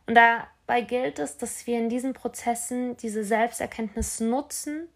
Und 0.07 0.15
dabei 0.15 0.83
gilt 0.83 1.19
es, 1.19 1.37
dass 1.37 1.67
wir 1.67 1.77
in 1.81 1.89
diesen 1.89 2.13
Prozessen 2.13 2.97
diese 2.97 3.25
Selbsterkenntnis 3.25 4.21
nutzen, 4.21 4.87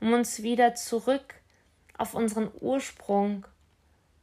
um 0.00 0.12
uns 0.12 0.42
wieder 0.42 0.74
zurück 0.74 1.34
auf 1.96 2.12
unseren 2.12 2.50
Ursprung 2.60 3.46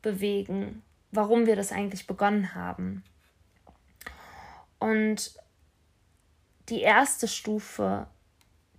bewegen, 0.02 0.82
warum 1.12 1.46
wir 1.46 1.56
das 1.56 1.72
eigentlich 1.72 2.08
begonnen 2.08 2.56
haben. 2.56 3.04
Und 4.80 5.36
die 6.70 6.82
erste 6.82 7.28
Stufe, 7.28 8.08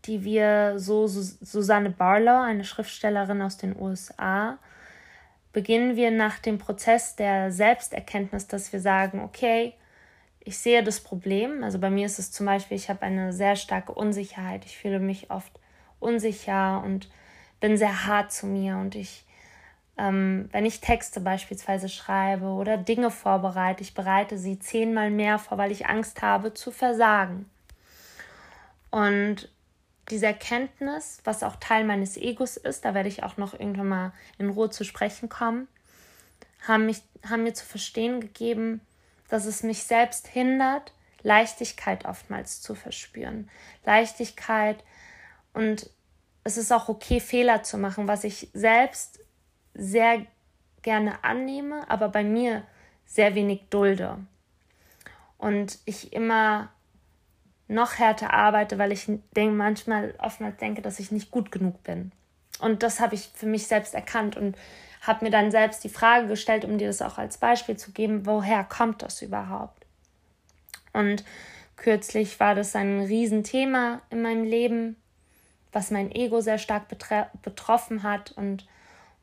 die 0.05 0.25
wir 0.25 0.79
so 0.79 1.07
Susanne 1.07 1.91
Barlow, 1.91 2.41
eine 2.41 2.65
Schriftstellerin 2.65 3.43
aus 3.43 3.57
den 3.57 3.79
USA, 3.79 4.59
beginnen 5.53 5.97
wir 5.97 6.11
nach 6.11 6.39
dem 6.39 6.59
Prozess 6.59 7.15
der 7.15 7.53
Selbsterkenntnis, 7.53 8.49
dass 8.49 8.73
wir 8.73 8.81
sagen, 8.81 9.21
okay, 9.21 9.75
ich 10.41 10.59
sehe 10.59 10.83
das 10.83 11.01
Problem. 11.01 11.63
Also 11.63 11.79
bei 11.79 11.91
mir 11.91 12.07
ist 12.07 12.19
es 12.19 12.33
zum 12.33 12.47
Beispiel, 12.47 12.77
ich 12.77 12.89
habe 12.89 13.03
eine 13.03 13.33
sehr 13.33 13.55
starke 13.55 13.93
Unsicherheit. 13.93 14.65
Ich 14.65 14.77
fühle 14.77 14.99
mich 14.99 15.31
oft 15.31 15.53
unsicher 16.01 16.83
und 16.85 17.09
bin 17.61 17.77
sehr 17.77 18.07
hart 18.07 18.33
zu 18.33 18.47
mir 18.47 18.77
und 18.77 18.97
ich 18.97 19.25
Ähm, 19.99 20.49
wenn 20.53 20.65
ich 20.65 20.81
Texte 20.81 21.21
beispielsweise 21.21 21.89
schreibe 21.89 22.47
oder 22.47 22.79
Dinge 22.79 23.11
vorbereite, 23.11 23.83
ich 23.83 23.95
bereite 23.95 24.39
sie 24.39 24.59
zehnmal 24.59 25.11
mehr 25.11 25.39
vor, 25.39 25.59
weil 25.59 25.71
ich 25.71 25.87
Angst 25.87 26.23
habe 26.23 26.55
zu 26.55 26.71
versagen. 26.71 27.49
Und 28.91 29.49
diese 30.11 30.27
Erkenntnis, 30.27 31.21
was 31.25 31.43
auch 31.43 31.57
Teil 31.57 31.85
meines 31.85 32.17
Egos 32.17 32.57
ist, 32.57 32.85
da 32.85 32.95
werde 32.95 33.09
ich 33.09 33.23
auch 33.23 33.37
noch 33.37 33.55
irgendwann 33.55 33.89
mal 33.89 34.13
in 34.39 34.51
Ruhe 34.51 34.71
zu 34.71 34.85
sprechen 34.85 35.29
kommen, 35.29 35.69
haben, 36.67 36.87
mich, 36.87 37.03
haben 37.29 37.45
mir 37.45 37.55
zu 37.55 37.65
verstehen 37.65 38.21
gegeben, 38.21 38.81
dass 39.29 39.47
es 39.47 39.63
mich 39.63 39.85
selbst 39.85 40.27
hindert, 40.27 40.93
Leichtigkeit 41.23 42.05
oftmals 42.05 42.61
zu 42.61 42.75
verspüren. 42.75 43.49
Leichtigkeit 43.85 44.83
und 45.55 45.89
es 46.45 46.57
ist 46.57 46.73
auch 46.73 46.89
okay, 46.89 47.21
Fehler 47.21 47.63
zu 47.63 47.79
machen, 47.79 48.09
was 48.09 48.25
ich 48.25 48.49
selbst 48.53 49.21
sehr 49.75 50.27
gerne 50.83 51.23
annehme, 51.25 51.89
aber 51.89 52.09
bei 52.09 52.25
mir 52.25 52.65
sehr 53.07 53.35
wenig 53.35 53.63
dulde. 53.71 54.19
Und 55.39 55.79
ich 55.85 56.13
immer 56.13 56.71
noch 57.69 57.99
härter 57.99 58.33
arbeite, 58.33 58.79
weil 58.79 58.93
ich 58.93 59.07
denke, 59.35 59.55
manchmal 59.55 60.15
oftmals 60.19 60.57
denke, 60.59 60.83
dass 60.83 60.99
ich 60.99 61.11
nicht 61.11 61.31
gut 61.31 61.51
genug 61.51 61.83
bin. 61.83 62.13
Und 62.59 62.83
das 62.83 63.01
habe 63.01 63.15
ich 63.15 63.31
für 63.35 63.47
mich 63.47 63.67
selbst 63.67 63.95
erkannt 63.95 64.37
und 64.37 64.57
habe 65.01 65.25
mir 65.25 65.31
dann 65.31 65.51
selbst 65.51 65.83
die 65.83 65.89
Frage 65.89 66.29
gestellt, 66.29 66.65
um 66.65 66.79
dir 66.79 66.87
das 66.87 67.03
auch 67.03 67.19
als 67.19 67.39
Beispiel 67.39 67.77
zu 67.77 67.91
geben, 67.91 68.25
woher 68.25 68.63
kommt 68.63 69.03
das 69.03 69.21
überhaupt? 69.21 69.85
Und 70.93 71.25
kürzlich 71.77 72.39
war 72.39 72.55
das 72.55 72.77
ein 72.77 73.01
Riesenthema 73.01 74.01
in 74.11 74.23
meinem 74.23 74.45
Leben, 74.45 74.97
was 75.73 75.91
mein 75.91 76.13
Ego 76.13 76.41
sehr 76.41 76.59
stark 76.59 76.85
betroffen 77.43 78.03
hat 78.03 78.33
und 78.33 78.67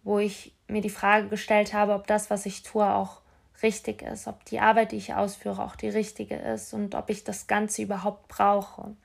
wo 0.04 0.20
ich 0.20 0.54
mir 0.68 0.82
die 0.82 0.90
Frage 0.90 1.28
gestellt 1.28 1.74
habe, 1.74 1.94
ob 1.94 2.08
das, 2.08 2.30
was 2.30 2.46
ich 2.46 2.64
tue, 2.64 2.88
auch 2.88 3.22
richtig 3.62 4.02
ist, 4.02 4.28
ob 4.28 4.46
die 4.46 4.60
Arbeit, 4.60 4.92
die 4.92 4.98
ich 4.98 5.14
ausführe, 5.14 5.64
auch 5.64 5.76
die 5.76 5.90
richtige 5.90 6.36
ist 6.36 6.74
und 6.74 6.96
ob 6.96 7.10
ich 7.10 7.24
das 7.24 7.48
Ganze 7.48 7.82
überhaupt 7.82 8.28
brauche. 8.28 8.96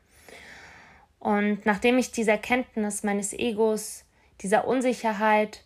Und 1.18 1.64
nachdem 1.64 1.98
ich 1.98 2.12
diese 2.12 2.32
Erkenntnis 2.32 3.02
meines 3.02 3.32
Egos, 3.32 4.04
dieser 4.40 4.66
Unsicherheit 4.66 5.64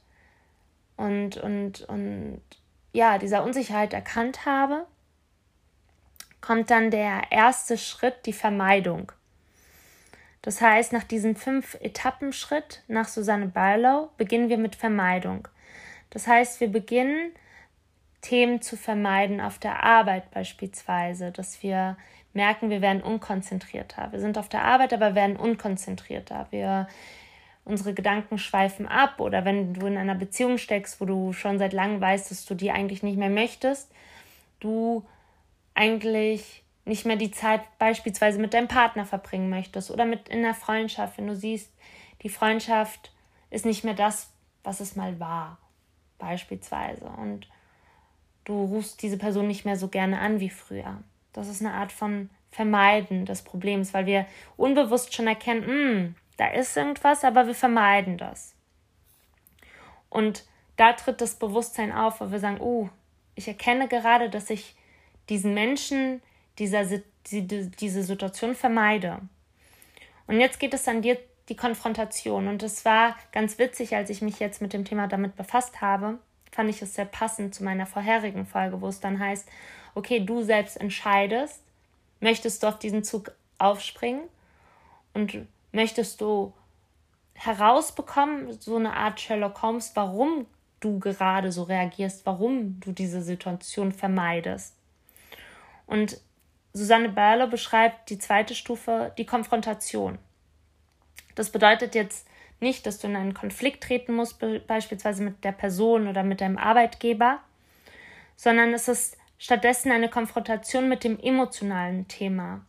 und, 0.96 1.36
und, 1.36 1.82
und 1.82 2.40
ja, 2.92 3.18
dieser 3.18 3.42
Unsicherheit 3.44 3.92
erkannt 3.92 4.46
habe, 4.46 4.86
kommt 6.40 6.70
dann 6.70 6.90
der 6.90 7.30
erste 7.30 7.76
Schritt, 7.76 8.26
die 8.26 8.32
Vermeidung. 8.32 9.12
Das 10.42 10.60
heißt, 10.60 10.92
nach 10.92 11.04
diesem 11.04 11.36
fünf 11.36 11.76
Etappenschritt 11.80 12.82
nach 12.88 13.08
Susanne 13.08 13.46
Barlow 13.46 14.10
beginnen 14.16 14.48
wir 14.48 14.58
mit 14.58 14.76
Vermeidung. 14.76 15.48
Das 16.10 16.26
heißt, 16.26 16.60
wir 16.60 16.68
beginnen 16.68 17.32
Themen 18.20 18.62
zu 18.62 18.76
vermeiden 18.76 19.40
auf 19.40 19.58
der 19.58 19.82
Arbeit 19.84 20.30
beispielsweise, 20.30 21.30
dass 21.30 21.62
wir 21.62 21.96
merken, 22.32 22.70
wir 22.70 22.82
werden 22.82 23.02
unkonzentrierter. 23.02 24.12
Wir 24.12 24.20
sind 24.20 24.38
auf 24.38 24.48
der 24.48 24.64
Arbeit, 24.64 24.92
aber 24.92 25.14
werden 25.14 25.36
unkonzentrierter. 25.36 26.46
Wir 26.50 26.88
unsere 27.68 27.92
Gedanken 27.92 28.38
schweifen 28.38 28.88
ab 28.88 29.20
oder 29.20 29.44
wenn 29.44 29.74
du 29.74 29.86
in 29.86 29.98
einer 29.98 30.14
Beziehung 30.14 30.56
steckst, 30.56 31.00
wo 31.00 31.04
du 31.04 31.34
schon 31.34 31.58
seit 31.58 31.74
langem 31.74 32.00
weißt, 32.00 32.30
dass 32.30 32.46
du 32.46 32.54
die 32.54 32.70
eigentlich 32.70 33.02
nicht 33.02 33.18
mehr 33.18 33.28
möchtest, 33.28 33.92
du 34.58 35.04
eigentlich 35.74 36.64
nicht 36.88 37.04
mehr 37.04 37.16
die 37.16 37.30
Zeit 37.30 37.60
beispielsweise 37.78 38.38
mit 38.38 38.54
deinem 38.54 38.68
Partner 38.68 39.04
verbringen 39.04 39.50
möchtest 39.50 39.90
oder 39.90 40.04
mit 40.04 40.28
in 40.28 40.42
der 40.42 40.54
Freundschaft, 40.54 41.18
wenn 41.18 41.26
du 41.26 41.36
siehst, 41.36 41.70
die 42.22 42.28
Freundschaft 42.28 43.12
ist 43.50 43.64
nicht 43.64 43.84
mehr 43.84 43.94
das, 43.94 44.30
was 44.64 44.80
es 44.80 44.96
mal 44.96 45.20
war, 45.20 45.58
beispielsweise. 46.18 47.06
Und 47.06 47.48
du 48.44 48.64
rufst 48.64 49.02
diese 49.02 49.18
Person 49.18 49.46
nicht 49.46 49.64
mehr 49.64 49.76
so 49.76 49.88
gerne 49.88 50.18
an 50.18 50.40
wie 50.40 50.50
früher. 50.50 51.02
Das 51.32 51.48
ist 51.48 51.60
eine 51.60 51.74
Art 51.74 51.92
von 51.92 52.30
Vermeiden 52.50 53.26
des 53.26 53.42
Problems, 53.42 53.94
weil 53.94 54.06
wir 54.06 54.26
unbewusst 54.56 55.14
schon 55.14 55.26
erkennen, 55.26 55.66
hm, 55.66 56.14
da 56.38 56.48
ist 56.48 56.76
irgendwas, 56.76 57.24
aber 57.24 57.46
wir 57.46 57.54
vermeiden 57.54 58.16
das. 58.16 58.54
Und 60.08 60.44
da 60.76 60.92
tritt 60.94 61.20
das 61.20 61.34
Bewusstsein 61.34 61.92
auf, 61.92 62.20
wo 62.20 62.30
wir 62.30 62.38
sagen, 62.38 62.60
oh, 62.60 62.88
ich 63.34 63.46
erkenne 63.48 63.88
gerade, 63.88 64.30
dass 64.30 64.48
ich 64.48 64.74
diesen 65.28 65.52
Menschen, 65.52 66.22
dieser, 66.58 66.84
diese 67.30 68.02
Situation 68.02 68.54
vermeide. 68.54 69.20
Und 70.26 70.40
jetzt 70.40 70.60
geht 70.60 70.74
es 70.74 70.88
an 70.88 71.02
dir 71.02 71.18
die 71.48 71.56
Konfrontation. 71.56 72.48
Und 72.48 72.62
es 72.62 72.84
war 72.84 73.16
ganz 73.32 73.58
witzig, 73.58 73.96
als 73.96 74.10
ich 74.10 74.22
mich 74.22 74.38
jetzt 74.38 74.60
mit 74.60 74.72
dem 74.72 74.84
Thema 74.84 75.08
damit 75.08 75.36
befasst 75.36 75.80
habe, 75.80 76.18
fand 76.52 76.70
ich 76.70 76.82
es 76.82 76.94
sehr 76.94 77.04
passend 77.04 77.54
zu 77.54 77.64
meiner 77.64 77.86
vorherigen 77.86 78.46
Folge, 78.46 78.80
wo 78.80 78.88
es 78.88 79.00
dann 79.00 79.18
heißt, 79.18 79.48
okay, 79.94 80.20
du 80.20 80.42
selbst 80.42 80.78
entscheidest, 80.78 81.60
möchtest 82.20 82.62
du 82.62 82.66
auf 82.66 82.78
diesen 82.78 83.04
Zug 83.04 83.32
aufspringen 83.58 84.22
und 85.14 85.46
möchtest 85.72 86.20
du 86.20 86.52
herausbekommen, 87.34 88.60
so 88.60 88.76
eine 88.76 88.94
Art 88.94 89.20
Sherlock 89.20 89.62
Holmes, 89.62 89.92
warum 89.94 90.46
du 90.80 90.98
gerade 90.98 91.52
so 91.52 91.64
reagierst, 91.64 92.26
warum 92.26 92.80
du 92.80 92.92
diese 92.92 93.22
Situation 93.22 93.92
vermeidest. 93.92 94.74
Und 95.86 96.20
Susanne 96.78 97.08
Berle 97.08 97.48
beschreibt 97.48 98.08
die 98.08 98.18
zweite 98.18 98.54
Stufe, 98.54 99.12
die 99.18 99.26
Konfrontation. 99.26 100.18
Das 101.34 101.50
bedeutet 101.50 101.94
jetzt 101.96 102.26
nicht, 102.60 102.86
dass 102.86 102.98
du 102.98 103.08
in 103.08 103.16
einen 103.16 103.34
Konflikt 103.34 103.82
treten 103.82 104.14
musst, 104.14 104.38
beispielsweise 104.66 105.22
mit 105.22 105.42
der 105.44 105.52
Person 105.52 106.06
oder 106.06 106.22
mit 106.22 106.40
deinem 106.40 106.56
Arbeitgeber, 106.56 107.40
sondern 108.36 108.72
es 108.72 108.86
ist 108.86 109.16
stattdessen 109.38 109.90
eine 109.90 110.08
Konfrontation 110.08 110.88
mit 110.88 111.02
dem 111.02 111.18
emotionalen 111.18 112.06
Thema. 112.06 112.64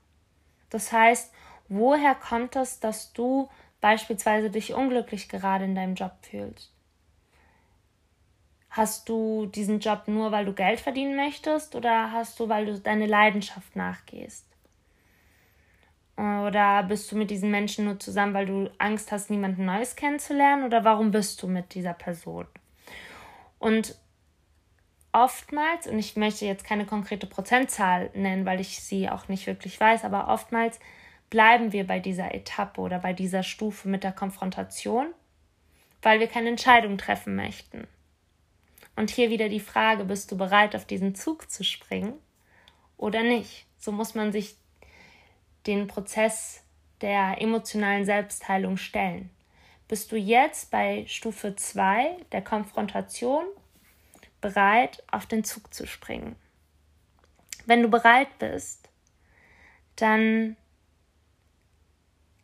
Das 0.69 0.91
heißt, 0.91 1.31
woher 1.67 2.15
kommt 2.15 2.55
es, 2.55 2.79
dass 2.79 3.13
du 3.13 3.47
beispielsweise 3.79 4.49
dich 4.49 4.73
unglücklich 4.73 5.29
gerade 5.29 5.65
in 5.65 5.75
deinem 5.75 5.95
Job 5.95 6.13
fühlst? 6.21 6.71
Hast 8.79 9.09
du 9.09 9.45
diesen 9.45 9.81
Job 9.81 10.03
nur, 10.07 10.31
weil 10.31 10.45
du 10.45 10.53
Geld 10.53 10.79
verdienen 10.79 11.17
möchtest 11.17 11.75
oder 11.75 12.13
hast 12.13 12.39
du, 12.39 12.47
weil 12.47 12.65
du 12.65 12.79
deine 12.79 13.07
Leidenschaft 13.07 13.75
nachgehst? 13.75 14.45
Oder 16.15 16.83
bist 16.83 17.11
du 17.11 17.17
mit 17.17 17.29
diesen 17.29 17.51
Menschen 17.51 17.83
nur 17.83 17.99
zusammen, 17.99 18.33
weil 18.33 18.45
du 18.45 18.71
Angst 18.77 19.11
hast, 19.11 19.29
niemanden 19.29 19.65
Neues 19.65 19.97
kennenzulernen? 19.97 20.63
Oder 20.63 20.85
warum 20.85 21.11
bist 21.11 21.43
du 21.43 21.47
mit 21.47 21.73
dieser 21.73 21.91
Person? 21.91 22.47
Und 23.57 23.95
oftmals, 25.11 25.85
und 25.85 25.99
ich 25.99 26.15
möchte 26.15 26.45
jetzt 26.45 26.63
keine 26.63 26.85
konkrete 26.85 27.27
Prozentzahl 27.27 28.09
nennen, 28.13 28.45
weil 28.45 28.61
ich 28.61 28.81
sie 28.81 29.09
auch 29.09 29.27
nicht 29.27 29.45
wirklich 29.45 29.77
weiß, 29.77 30.05
aber 30.05 30.29
oftmals 30.29 30.79
bleiben 31.29 31.73
wir 31.73 31.85
bei 31.85 31.99
dieser 31.99 32.33
Etappe 32.33 32.79
oder 32.79 32.99
bei 32.99 33.11
dieser 33.11 33.43
Stufe 33.43 33.89
mit 33.89 34.05
der 34.05 34.13
Konfrontation, 34.13 35.07
weil 36.01 36.21
wir 36.21 36.27
keine 36.27 36.47
Entscheidung 36.47 36.97
treffen 36.97 37.35
möchten. 37.35 37.85
Und 38.99 39.11
hier 39.11 39.29
wieder 39.29 39.47
die 39.47 39.61
Frage, 39.61 40.03
bist 40.03 40.29
du 40.29 40.37
bereit, 40.37 40.75
auf 40.75 40.83
diesen 40.83 41.15
Zug 41.15 41.49
zu 41.49 41.63
springen 41.63 42.19
oder 42.97 43.23
nicht? 43.23 43.65
So 43.77 43.93
muss 43.93 44.13
man 44.13 44.33
sich 44.33 44.57
den 45.67 45.87
Prozess 45.87 46.63
der 46.99 47.41
emotionalen 47.41 48.03
Selbstheilung 48.03 48.75
stellen. 48.75 49.29
Bist 49.87 50.11
du 50.11 50.17
jetzt 50.17 50.69
bei 50.69 51.05
Stufe 51.07 51.55
2 51.55 52.17
der 52.33 52.41
Konfrontation 52.41 53.45
bereit, 54.41 55.01
auf 55.09 55.25
den 55.25 55.45
Zug 55.45 55.73
zu 55.73 55.87
springen? 55.87 56.35
Wenn 57.65 57.81
du 57.81 57.87
bereit 57.87 58.37
bist, 58.37 58.89
dann 59.95 60.57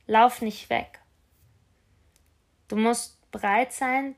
lauf 0.08 0.42
nicht 0.42 0.70
weg. 0.70 1.02
Du 2.70 2.78
musst 2.78 3.30
bereit 3.32 3.74
sein, 3.74 4.16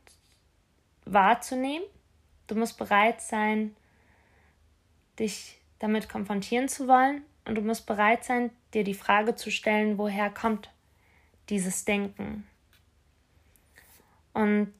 wahrzunehmen. 1.05 1.87
Du 2.47 2.55
musst 2.55 2.77
bereit 2.77 3.21
sein, 3.21 3.75
dich 5.19 5.59
damit 5.79 6.09
konfrontieren 6.09 6.69
zu 6.69 6.87
wollen. 6.87 7.23
Und 7.45 7.55
du 7.55 7.61
musst 7.61 7.85
bereit 7.85 8.25
sein, 8.25 8.51
dir 8.73 8.83
die 8.83 8.93
Frage 8.93 9.35
zu 9.35 9.51
stellen, 9.51 9.97
woher 9.97 10.29
kommt 10.29 10.69
dieses 11.49 11.85
Denken. 11.85 12.45
Und 14.33 14.73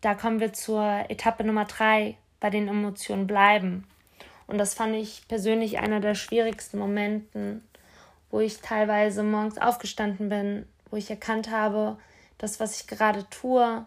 da 0.00 0.14
kommen 0.14 0.40
wir 0.40 0.52
zur 0.52 0.84
Etappe 1.08 1.44
Nummer 1.44 1.64
drei, 1.64 2.16
bei 2.40 2.50
den 2.50 2.66
Emotionen 2.66 3.28
bleiben. 3.28 3.86
Und 4.48 4.58
das 4.58 4.74
fand 4.74 4.96
ich 4.96 5.26
persönlich 5.28 5.78
einer 5.78 6.00
der 6.00 6.16
schwierigsten 6.16 6.78
Momenten, 6.78 7.62
wo 8.30 8.40
ich 8.40 8.60
teilweise 8.60 9.22
morgens 9.22 9.58
aufgestanden 9.58 10.28
bin, 10.28 10.66
wo 10.90 10.96
ich 10.96 11.08
erkannt 11.08 11.50
habe, 11.50 11.98
das, 12.38 12.58
was 12.58 12.80
ich 12.80 12.88
gerade 12.88 13.28
tue, 13.30 13.86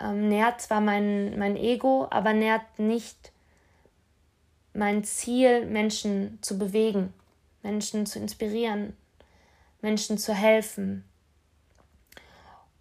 ähm, 0.00 0.28
nährt 0.28 0.60
zwar 0.60 0.80
mein, 0.80 1.38
mein 1.38 1.56
Ego, 1.56 2.06
aber 2.10 2.32
nährt 2.32 2.78
nicht 2.78 3.32
mein 4.72 5.04
Ziel, 5.04 5.66
Menschen 5.66 6.38
zu 6.42 6.58
bewegen, 6.58 7.12
Menschen 7.62 8.06
zu 8.06 8.18
inspirieren, 8.18 8.96
Menschen 9.80 10.18
zu 10.18 10.34
helfen. 10.34 11.04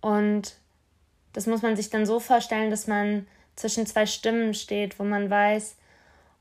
Und 0.02 0.56
das 1.34 1.48
muss 1.48 1.62
man 1.62 1.76
sich 1.76 1.90
dann 1.90 2.06
so 2.06 2.20
vorstellen, 2.20 2.72
dass 2.72 2.88
man 2.88 3.28
zwischen 3.56 3.86
zwei 3.86 4.06
Stimmen 4.06 4.54
steht, 4.54 5.00
wo 5.00 5.04
man 5.04 5.30
weiß, 5.30 5.76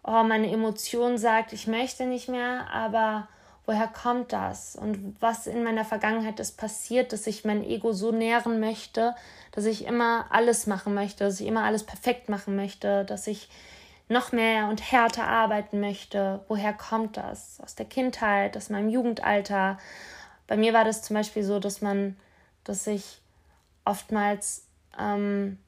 oh, 0.05 0.23
meine 0.23 0.51
Emotion 0.51 1.19
sagt, 1.19 1.53
ich 1.53 1.67
möchte 1.67 2.07
nicht 2.07 2.29
mehr, 2.29 2.67
aber 2.73 3.29
woher 3.67 3.87
kommt 3.87 4.33
das? 4.33 4.77
Und 4.77 5.17
was 5.21 5.47
in 5.47 5.63
meiner 5.63 5.85
Vergangenheit 5.85 6.41
ist 6.41 6.57
passiert, 6.57 7.13
dass 7.13 7.27
ich 7.27 7.45
mein 7.45 7.65
Ego 7.65 7.93
so 7.93 8.11
nähren 8.11 8.61
möchte, 8.61 9.15
dass 9.53 9.65
ich 9.65 9.87
immer 9.87 10.27
alles 10.31 10.67
machen 10.67 10.95
möchte, 10.95 11.25
dass 11.25 11.41
ich 11.41 11.47
immer 11.47 11.65
alles 11.65 11.85
perfekt 11.85 12.29
machen 12.29 12.57
möchte, 12.57 13.05
dass 13.05 13.27
ich 13.27 13.49
noch 14.09 14.33
mehr 14.33 14.69
und 14.69 14.93
härter 14.93 15.25
arbeiten 15.25 15.81
möchte. 15.81 16.41
Woher 16.49 16.73
kommt 16.73 17.17
das? 17.17 17.61
Aus 17.61 17.75
der 17.75 17.87
Kindheit, 17.87 18.57
aus 18.57 18.69
meinem 18.69 18.89
Jugendalter. 18.89 19.79
Bei 20.47 20.57
mir 20.57 20.73
war 20.73 20.85
das 20.85 21.03
zum 21.03 21.15
Beispiel 21.15 21.45
so, 21.45 21.61
dass 21.61 21.81
man, 21.81 22.17
dass 22.65 22.87
ich 22.87 23.21
oftmals 23.85 24.67
ähm, 24.99 25.59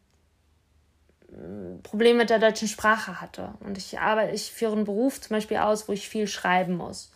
Probleme 1.82 2.18
mit 2.18 2.30
der 2.30 2.38
deutschen 2.38 2.68
Sprache 2.68 3.20
hatte. 3.20 3.54
Und 3.60 3.78
ich 3.78 3.98
arbeite, 3.98 4.32
ich 4.32 4.52
führe 4.52 4.72
einen 4.72 4.84
Beruf 4.84 5.20
zum 5.20 5.36
Beispiel 5.36 5.58
aus, 5.58 5.88
wo 5.88 5.92
ich 5.92 6.08
viel 6.08 6.26
schreiben 6.26 6.76
muss. 6.76 7.10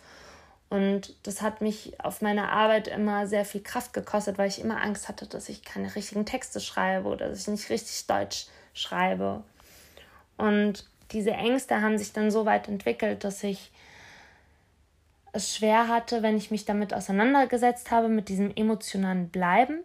Und 0.70 1.14
das 1.22 1.40
hat 1.40 1.62
mich 1.62 1.98
auf 2.00 2.20
meiner 2.20 2.52
Arbeit 2.52 2.88
immer 2.88 3.26
sehr 3.26 3.44
viel 3.44 3.62
Kraft 3.62 3.94
gekostet, 3.94 4.36
weil 4.36 4.48
ich 4.48 4.60
immer 4.60 4.82
Angst 4.82 5.08
hatte, 5.08 5.26
dass 5.26 5.48
ich 5.48 5.64
keine 5.64 5.94
richtigen 5.94 6.26
Texte 6.26 6.60
schreibe 6.60 7.08
oder 7.08 7.28
dass 7.28 7.42
ich 7.42 7.48
nicht 7.48 7.70
richtig 7.70 8.06
Deutsch 8.06 8.46
schreibe. 8.74 9.42
Und 10.36 10.86
diese 11.12 11.30
Ängste 11.30 11.80
haben 11.80 11.96
sich 11.96 12.12
dann 12.12 12.30
so 12.30 12.44
weit 12.44 12.68
entwickelt, 12.68 13.24
dass 13.24 13.42
ich 13.42 13.70
es 15.32 15.56
schwer 15.56 15.88
hatte, 15.88 16.22
wenn 16.22 16.36
ich 16.36 16.50
mich 16.50 16.64
damit 16.64 16.92
auseinandergesetzt 16.92 17.90
habe, 17.90 18.08
mit 18.08 18.28
diesem 18.28 18.54
emotionalen 18.54 19.28
Bleiben 19.28 19.80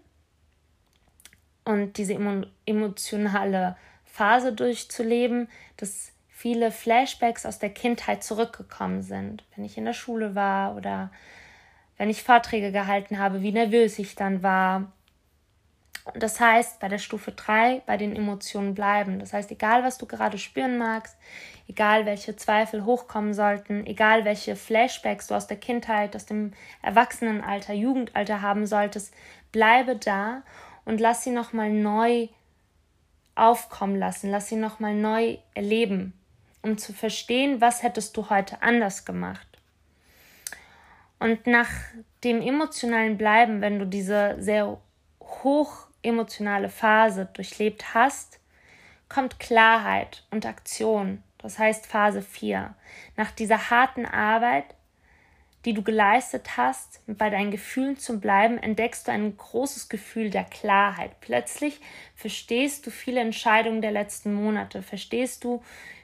und 1.65 1.97
diese 1.97 2.17
emotionale 2.65 3.77
Phase 4.05 4.53
durchzuleben, 4.53 5.49
dass 5.77 6.12
viele 6.43 6.71
Flashbacks 6.71 7.45
aus 7.45 7.57
der 7.57 7.69
Kindheit 7.69 8.21
zurückgekommen 8.21 9.01
sind, 9.01 9.45
wenn 9.55 9.63
ich 9.63 9.77
in 9.77 9.85
der 9.85 9.93
Schule 9.93 10.35
war 10.35 10.75
oder 10.75 11.09
wenn 11.97 12.09
ich 12.09 12.21
Vorträge 12.21 12.73
gehalten 12.73 13.17
habe, 13.17 13.41
wie 13.41 13.53
nervös 13.53 13.97
ich 13.97 14.15
dann 14.15 14.43
war. 14.43 14.91
Und 16.03 16.21
das 16.21 16.41
heißt, 16.41 16.81
bei 16.81 16.89
der 16.89 16.97
Stufe 16.97 17.31
3 17.31 17.83
bei 17.85 17.95
den 17.95 18.13
Emotionen 18.13 18.73
bleiben. 18.73 19.19
Das 19.19 19.31
heißt, 19.31 19.51
egal 19.51 19.85
was 19.85 19.97
du 19.97 20.05
gerade 20.05 20.37
spüren 20.37 20.77
magst, 20.77 21.17
egal 21.69 22.05
welche 22.05 22.35
Zweifel 22.35 22.83
hochkommen 22.83 23.33
sollten, 23.33 23.85
egal 23.85 24.25
welche 24.25 24.57
Flashbacks 24.57 25.27
du 25.27 25.35
aus 25.35 25.47
der 25.47 25.55
Kindheit, 25.55 26.13
aus 26.13 26.25
dem 26.25 26.51
Erwachsenenalter, 26.81 27.73
Jugendalter 27.73 28.41
haben 28.41 28.65
solltest, 28.65 29.13
bleibe 29.53 29.95
da 29.95 30.43
und 30.83 30.99
lass 30.99 31.23
sie 31.23 31.31
nochmal 31.31 31.71
neu 31.71 32.27
aufkommen 33.33 33.95
lassen, 33.95 34.29
lass 34.29 34.49
sie 34.49 34.57
nochmal 34.57 34.93
neu 34.93 35.37
erleben 35.53 36.13
um 36.63 36.77
zu 36.77 36.93
verstehen, 36.93 37.61
was 37.61 37.83
hättest 37.83 38.17
du 38.17 38.29
heute 38.29 38.61
anders 38.63 39.05
gemacht. 39.05 39.47
Und 41.19 41.45
nach 41.45 41.69
dem 42.23 42.41
emotionalen 42.41 43.17
Bleiben, 43.17 43.61
wenn 43.61 43.79
du 43.79 43.85
diese 43.85 44.35
sehr 44.39 44.79
hoch 45.21 45.87
emotionale 46.01 46.69
Phase 46.69 47.29
durchlebt 47.33 47.93
hast, 47.93 48.39
kommt 49.07 49.39
Klarheit 49.39 50.25
und 50.31 50.45
Aktion. 50.45 51.23
Das 51.37 51.59
heißt 51.59 51.85
Phase 51.85 52.21
4. 52.21 52.73
Nach 53.15 53.31
dieser 53.31 53.69
harten 53.69 54.05
Arbeit, 54.05 54.65
die 55.65 55.73
du 55.73 55.81
geleistet 55.81 56.57
hast, 56.57 57.01
bei 57.07 57.29
deinen 57.29 57.51
Gefühlen 57.51 57.97
zu 57.97 58.19
bleiben, 58.19 58.57
entdeckst 58.57 59.07
du 59.07 59.11
ein 59.11 59.37
großes 59.37 59.87
Gefühl 59.87 60.29
der 60.29 60.43
Klarheit. 60.43 61.21
Plötzlich 61.21 61.79
verstehst 62.15 62.85
du 62.85 62.91
viele 62.91 63.21
Entscheidungen 63.21 63.81
der 63.81 63.91
letzten 63.91 64.33
Monate, 64.33 64.81
verstehst 64.81 65.43
du, 65.43 65.63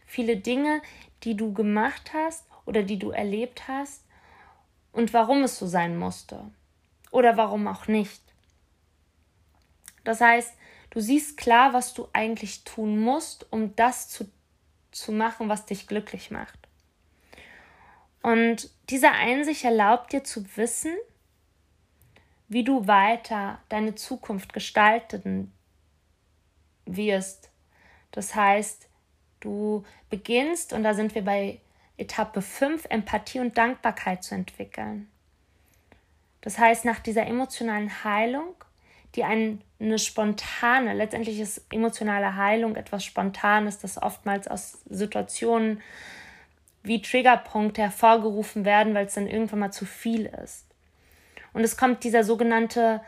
viele 0.09 0.37
Dinge, 0.37 0.81
die 1.23 1.37
du 1.37 1.53
gemacht 1.53 2.11
hast 2.13 2.45
oder 2.65 2.83
die 2.83 2.97
du 2.97 3.11
erlebt 3.11 3.67
hast 3.67 4.03
und 4.91 5.13
warum 5.13 5.43
es 5.43 5.57
so 5.57 5.67
sein 5.67 5.97
musste 5.97 6.49
oder 7.11 7.37
warum 7.37 7.67
auch 7.67 7.87
nicht. 7.87 8.21
Das 10.03 10.19
heißt, 10.19 10.53
du 10.89 10.99
siehst 10.99 11.37
klar, 11.37 11.73
was 11.73 11.93
du 11.93 12.07
eigentlich 12.13 12.63
tun 12.63 12.99
musst, 12.99 13.45
um 13.51 13.75
das 13.75 14.09
zu, 14.09 14.29
zu 14.91 15.11
machen, 15.11 15.47
was 15.47 15.65
dich 15.65 15.87
glücklich 15.87 16.31
macht. 16.31 16.57
Und 18.21 18.69
diese 18.89 19.11
Einsicht 19.11 19.63
erlaubt 19.63 20.11
dir 20.11 20.23
zu 20.23 20.45
wissen, 20.57 20.95
wie 22.47 22.63
du 22.63 22.87
weiter 22.87 23.61
deine 23.69 23.93
Zukunft 23.93 24.53
gestalten 24.53 25.53
wirst. 26.85 27.51
Das 28.11 28.33
heißt, 28.33 28.88
Du 29.39 29.83
beginnst, 30.09 30.73
und 30.73 30.83
da 30.83 30.93
sind 30.93 31.15
wir 31.15 31.23
bei 31.23 31.59
Etappe 31.97 32.41
5, 32.41 32.85
Empathie 32.89 33.39
und 33.39 33.57
Dankbarkeit 33.57 34.23
zu 34.23 34.35
entwickeln. 34.35 35.09
Das 36.41 36.57
heißt, 36.57 36.85
nach 36.85 36.99
dieser 36.99 37.27
emotionalen 37.27 38.03
Heilung, 38.03 38.55
die 39.15 39.23
eine 39.23 39.59
spontane, 39.97 40.93
letztendlich 40.93 41.39
ist 41.39 41.65
emotionale 41.71 42.35
Heilung 42.35 42.75
etwas 42.75 43.03
Spontanes, 43.03 43.79
das 43.79 44.01
oftmals 44.01 44.47
aus 44.47 44.79
Situationen 44.89 45.81
wie 46.83 47.01
Triggerpunkte 47.01 47.81
hervorgerufen 47.81 48.63
werden, 48.63 48.93
weil 48.93 49.07
es 49.07 49.15
dann 49.15 49.27
irgendwann 49.27 49.59
mal 49.59 49.71
zu 49.71 49.85
viel 49.85 50.25
ist. 50.25 50.65
Und 51.53 51.63
es 51.63 51.75
kommt 51.75 52.03
dieser 52.03 52.23
sogenannte 52.23 53.01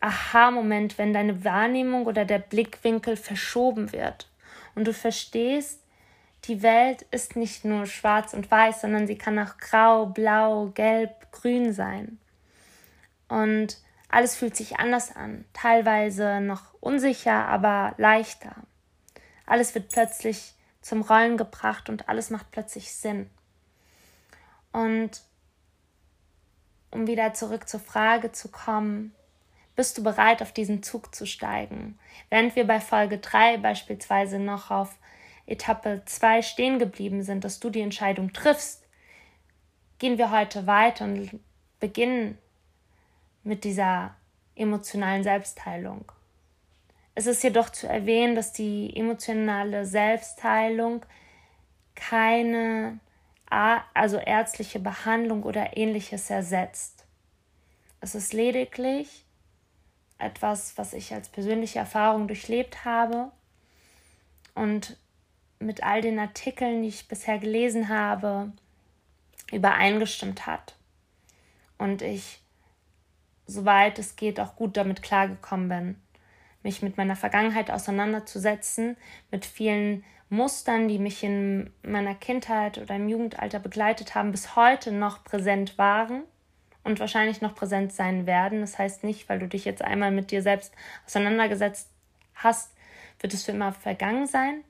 Aha-Moment, 0.00 0.98
wenn 0.98 1.12
deine 1.12 1.44
Wahrnehmung 1.44 2.06
oder 2.06 2.24
der 2.24 2.40
Blickwinkel 2.40 3.16
verschoben 3.16 3.92
wird 3.92 4.31
und 4.74 4.86
du 4.86 4.92
verstehst, 4.92 5.80
die 6.44 6.62
Welt 6.62 7.02
ist 7.10 7.36
nicht 7.36 7.64
nur 7.64 7.86
schwarz 7.86 8.34
und 8.34 8.50
weiß, 8.50 8.80
sondern 8.80 9.06
sie 9.06 9.16
kann 9.16 9.38
auch 9.38 9.58
grau, 9.58 10.06
blau, 10.06 10.66
gelb, 10.74 11.30
grün 11.30 11.72
sein. 11.72 12.18
Und 13.28 13.78
alles 14.08 14.36
fühlt 14.36 14.56
sich 14.56 14.78
anders 14.78 15.14
an, 15.14 15.44
teilweise 15.52 16.40
noch 16.40 16.74
unsicher, 16.80 17.46
aber 17.46 17.94
leichter. 17.96 18.54
Alles 19.46 19.74
wird 19.74 19.88
plötzlich 19.88 20.54
zum 20.80 21.02
Rollen 21.02 21.36
gebracht 21.36 21.88
und 21.88 22.08
alles 22.08 22.30
macht 22.30 22.50
plötzlich 22.50 22.92
Sinn. 22.92 23.30
Und 24.72 25.22
um 26.90 27.06
wieder 27.06 27.32
zurück 27.34 27.68
zur 27.68 27.80
Frage 27.80 28.32
zu 28.32 28.48
kommen, 28.48 29.14
bist 29.74 29.96
du 29.98 30.02
bereit, 30.02 30.42
auf 30.42 30.52
diesen 30.52 30.82
Zug 30.82 31.14
zu 31.14 31.26
steigen? 31.26 31.98
Während 32.28 32.56
wir 32.56 32.66
bei 32.66 32.80
Folge 32.80 33.18
3 33.18 33.58
beispielsweise 33.58 34.38
noch 34.38 34.70
auf 34.70 34.96
Etappe 35.46 36.02
2 36.04 36.42
stehen 36.42 36.78
geblieben 36.78 37.22
sind, 37.22 37.44
dass 37.44 37.60
du 37.60 37.70
die 37.70 37.80
Entscheidung 37.80 38.32
triffst, 38.32 38.86
gehen 39.98 40.18
wir 40.18 40.30
heute 40.30 40.66
weiter 40.66 41.04
und 41.04 41.40
beginnen 41.80 42.38
mit 43.44 43.64
dieser 43.64 44.14
emotionalen 44.54 45.22
Selbstheilung. 45.22 46.10
Es 47.14 47.26
ist 47.26 47.42
jedoch 47.42 47.70
zu 47.70 47.88
erwähnen, 47.88 48.34
dass 48.34 48.52
die 48.52 48.94
emotionale 48.96 49.84
Selbstheilung 49.84 51.04
keine 51.94 52.98
also 53.52 54.16
ärztliche 54.16 54.80
Behandlung 54.80 55.42
oder 55.42 55.76
ähnliches 55.76 56.30
ersetzt. 56.30 57.04
Es 58.00 58.14
ist 58.14 58.32
lediglich 58.32 59.21
etwas, 60.22 60.76
was 60.78 60.92
ich 60.92 61.12
als 61.12 61.28
persönliche 61.28 61.78
Erfahrung 61.78 62.28
durchlebt 62.28 62.84
habe 62.84 63.30
und 64.54 64.96
mit 65.58 65.82
all 65.82 66.00
den 66.00 66.18
Artikeln, 66.18 66.82
die 66.82 66.88
ich 66.88 67.08
bisher 67.08 67.38
gelesen 67.38 67.88
habe, 67.88 68.52
übereingestimmt 69.52 70.46
hat. 70.46 70.74
Und 71.78 72.02
ich, 72.02 72.40
soweit 73.46 73.98
es 73.98 74.16
geht, 74.16 74.40
auch 74.40 74.56
gut 74.56 74.76
damit 74.76 75.02
klargekommen 75.02 75.68
bin, 75.68 75.96
mich 76.62 76.82
mit 76.82 76.96
meiner 76.96 77.16
Vergangenheit 77.16 77.70
auseinanderzusetzen, 77.70 78.96
mit 79.30 79.44
vielen 79.44 80.04
Mustern, 80.28 80.88
die 80.88 80.98
mich 80.98 81.22
in 81.22 81.72
meiner 81.82 82.14
Kindheit 82.14 82.78
oder 82.78 82.96
im 82.96 83.08
Jugendalter 83.08 83.58
begleitet 83.58 84.14
haben, 84.14 84.30
bis 84.30 84.56
heute 84.56 84.92
noch 84.92 85.24
präsent 85.24 85.76
waren 85.76 86.24
und 86.84 87.00
wahrscheinlich 87.00 87.40
noch 87.40 87.54
präsent 87.54 87.92
sein 87.92 88.26
werden. 88.26 88.60
Das 88.60 88.78
heißt 88.78 89.04
nicht, 89.04 89.28
weil 89.28 89.38
du 89.38 89.48
dich 89.48 89.64
jetzt 89.64 89.82
einmal 89.82 90.10
mit 90.10 90.30
dir 90.30 90.42
selbst 90.42 90.72
auseinandergesetzt 91.06 91.88
hast, 92.34 92.72
wird 93.20 93.34
es 93.34 93.44
für 93.44 93.52
immer 93.52 93.72
vergangen 93.72 94.26
sein, 94.26 94.64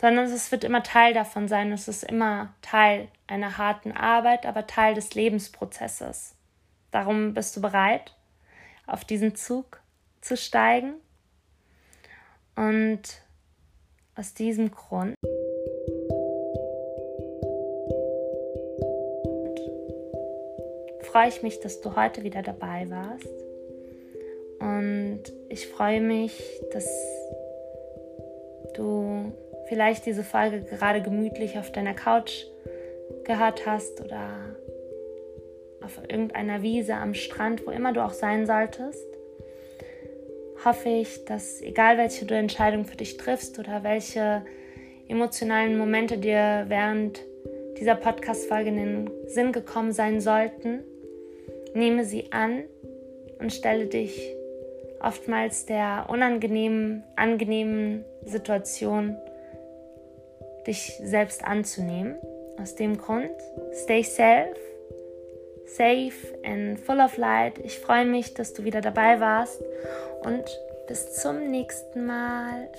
sondern 0.00 0.26
es 0.26 0.52
wird 0.52 0.64
immer 0.64 0.82
Teil 0.82 1.12
davon 1.12 1.48
sein. 1.48 1.72
Es 1.72 1.88
ist 1.88 2.04
immer 2.04 2.54
Teil 2.62 3.08
einer 3.26 3.58
harten 3.58 3.92
Arbeit, 3.92 4.46
aber 4.46 4.66
Teil 4.66 4.94
des 4.94 5.14
Lebensprozesses. 5.14 6.34
Darum 6.90 7.34
bist 7.34 7.56
du 7.56 7.60
bereit, 7.60 8.14
auf 8.86 9.04
diesen 9.04 9.34
Zug 9.34 9.80
zu 10.20 10.36
steigen. 10.36 10.94
Und 12.54 13.02
aus 14.14 14.32
diesem 14.32 14.70
Grund 14.70 15.14
freue 21.16 21.28
ich 21.30 21.42
mich, 21.42 21.60
dass 21.60 21.80
du 21.80 21.96
heute 21.96 22.24
wieder 22.24 22.42
dabei 22.42 22.90
warst. 22.90 23.26
Und 24.58 25.22
ich 25.48 25.66
freue 25.66 26.02
mich, 26.02 26.60
dass 26.74 26.86
du 28.74 29.32
vielleicht 29.66 30.04
diese 30.04 30.22
Folge 30.22 30.60
gerade 30.60 31.00
gemütlich 31.00 31.56
auf 31.56 31.72
deiner 31.72 31.94
Couch 31.94 32.44
gehört 33.24 33.64
hast 33.64 34.02
oder 34.02 34.28
auf 35.82 35.98
irgendeiner 36.06 36.60
Wiese 36.60 36.96
am 36.96 37.14
Strand, 37.14 37.66
wo 37.66 37.70
immer 37.70 37.94
du 37.94 38.04
auch 38.04 38.12
sein 38.12 38.44
solltest, 38.44 39.08
hoffe 40.66 40.90
ich, 40.90 41.24
dass 41.24 41.62
egal 41.62 41.96
welche 41.96 42.26
du 42.26 42.34
Entscheidung 42.34 42.84
für 42.84 42.96
dich 42.98 43.16
triffst 43.16 43.58
oder 43.58 43.82
welche 43.84 44.44
emotionalen 45.08 45.78
Momente 45.78 46.18
dir 46.18 46.66
während 46.68 47.24
dieser 47.80 47.94
Podcast-Folge 47.94 48.68
in 48.68 48.76
den 48.76 49.10
Sinn 49.28 49.52
gekommen 49.52 49.92
sein 49.92 50.20
sollten, 50.20 50.84
nehme 51.76 52.04
sie 52.04 52.32
an 52.32 52.64
und 53.38 53.52
stelle 53.52 53.86
dich 53.86 54.34
oftmals 55.00 55.66
der 55.66 56.06
unangenehmen, 56.08 57.04
angenehmen 57.14 58.04
Situation, 58.24 59.16
dich 60.66 60.98
selbst 61.02 61.44
anzunehmen. 61.44 62.16
Aus 62.60 62.74
dem 62.74 62.96
Grund, 62.96 63.30
stay 63.72 64.02
safe, 64.02 64.54
safe 65.66 66.38
and 66.44 66.80
full 66.80 67.00
of 67.00 67.16
light. 67.18 67.58
Ich 67.58 67.78
freue 67.78 68.06
mich, 68.06 68.34
dass 68.34 68.54
du 68.54 68.64
wieder 68.64 68.80
dabei 68.80 69.20
warst 69.20 69.62
und 70.24 70.44
bis 70.88 71.14
zum 71.14 71.50
nächsten 71.50 72.06
Mal. 72.06 72.70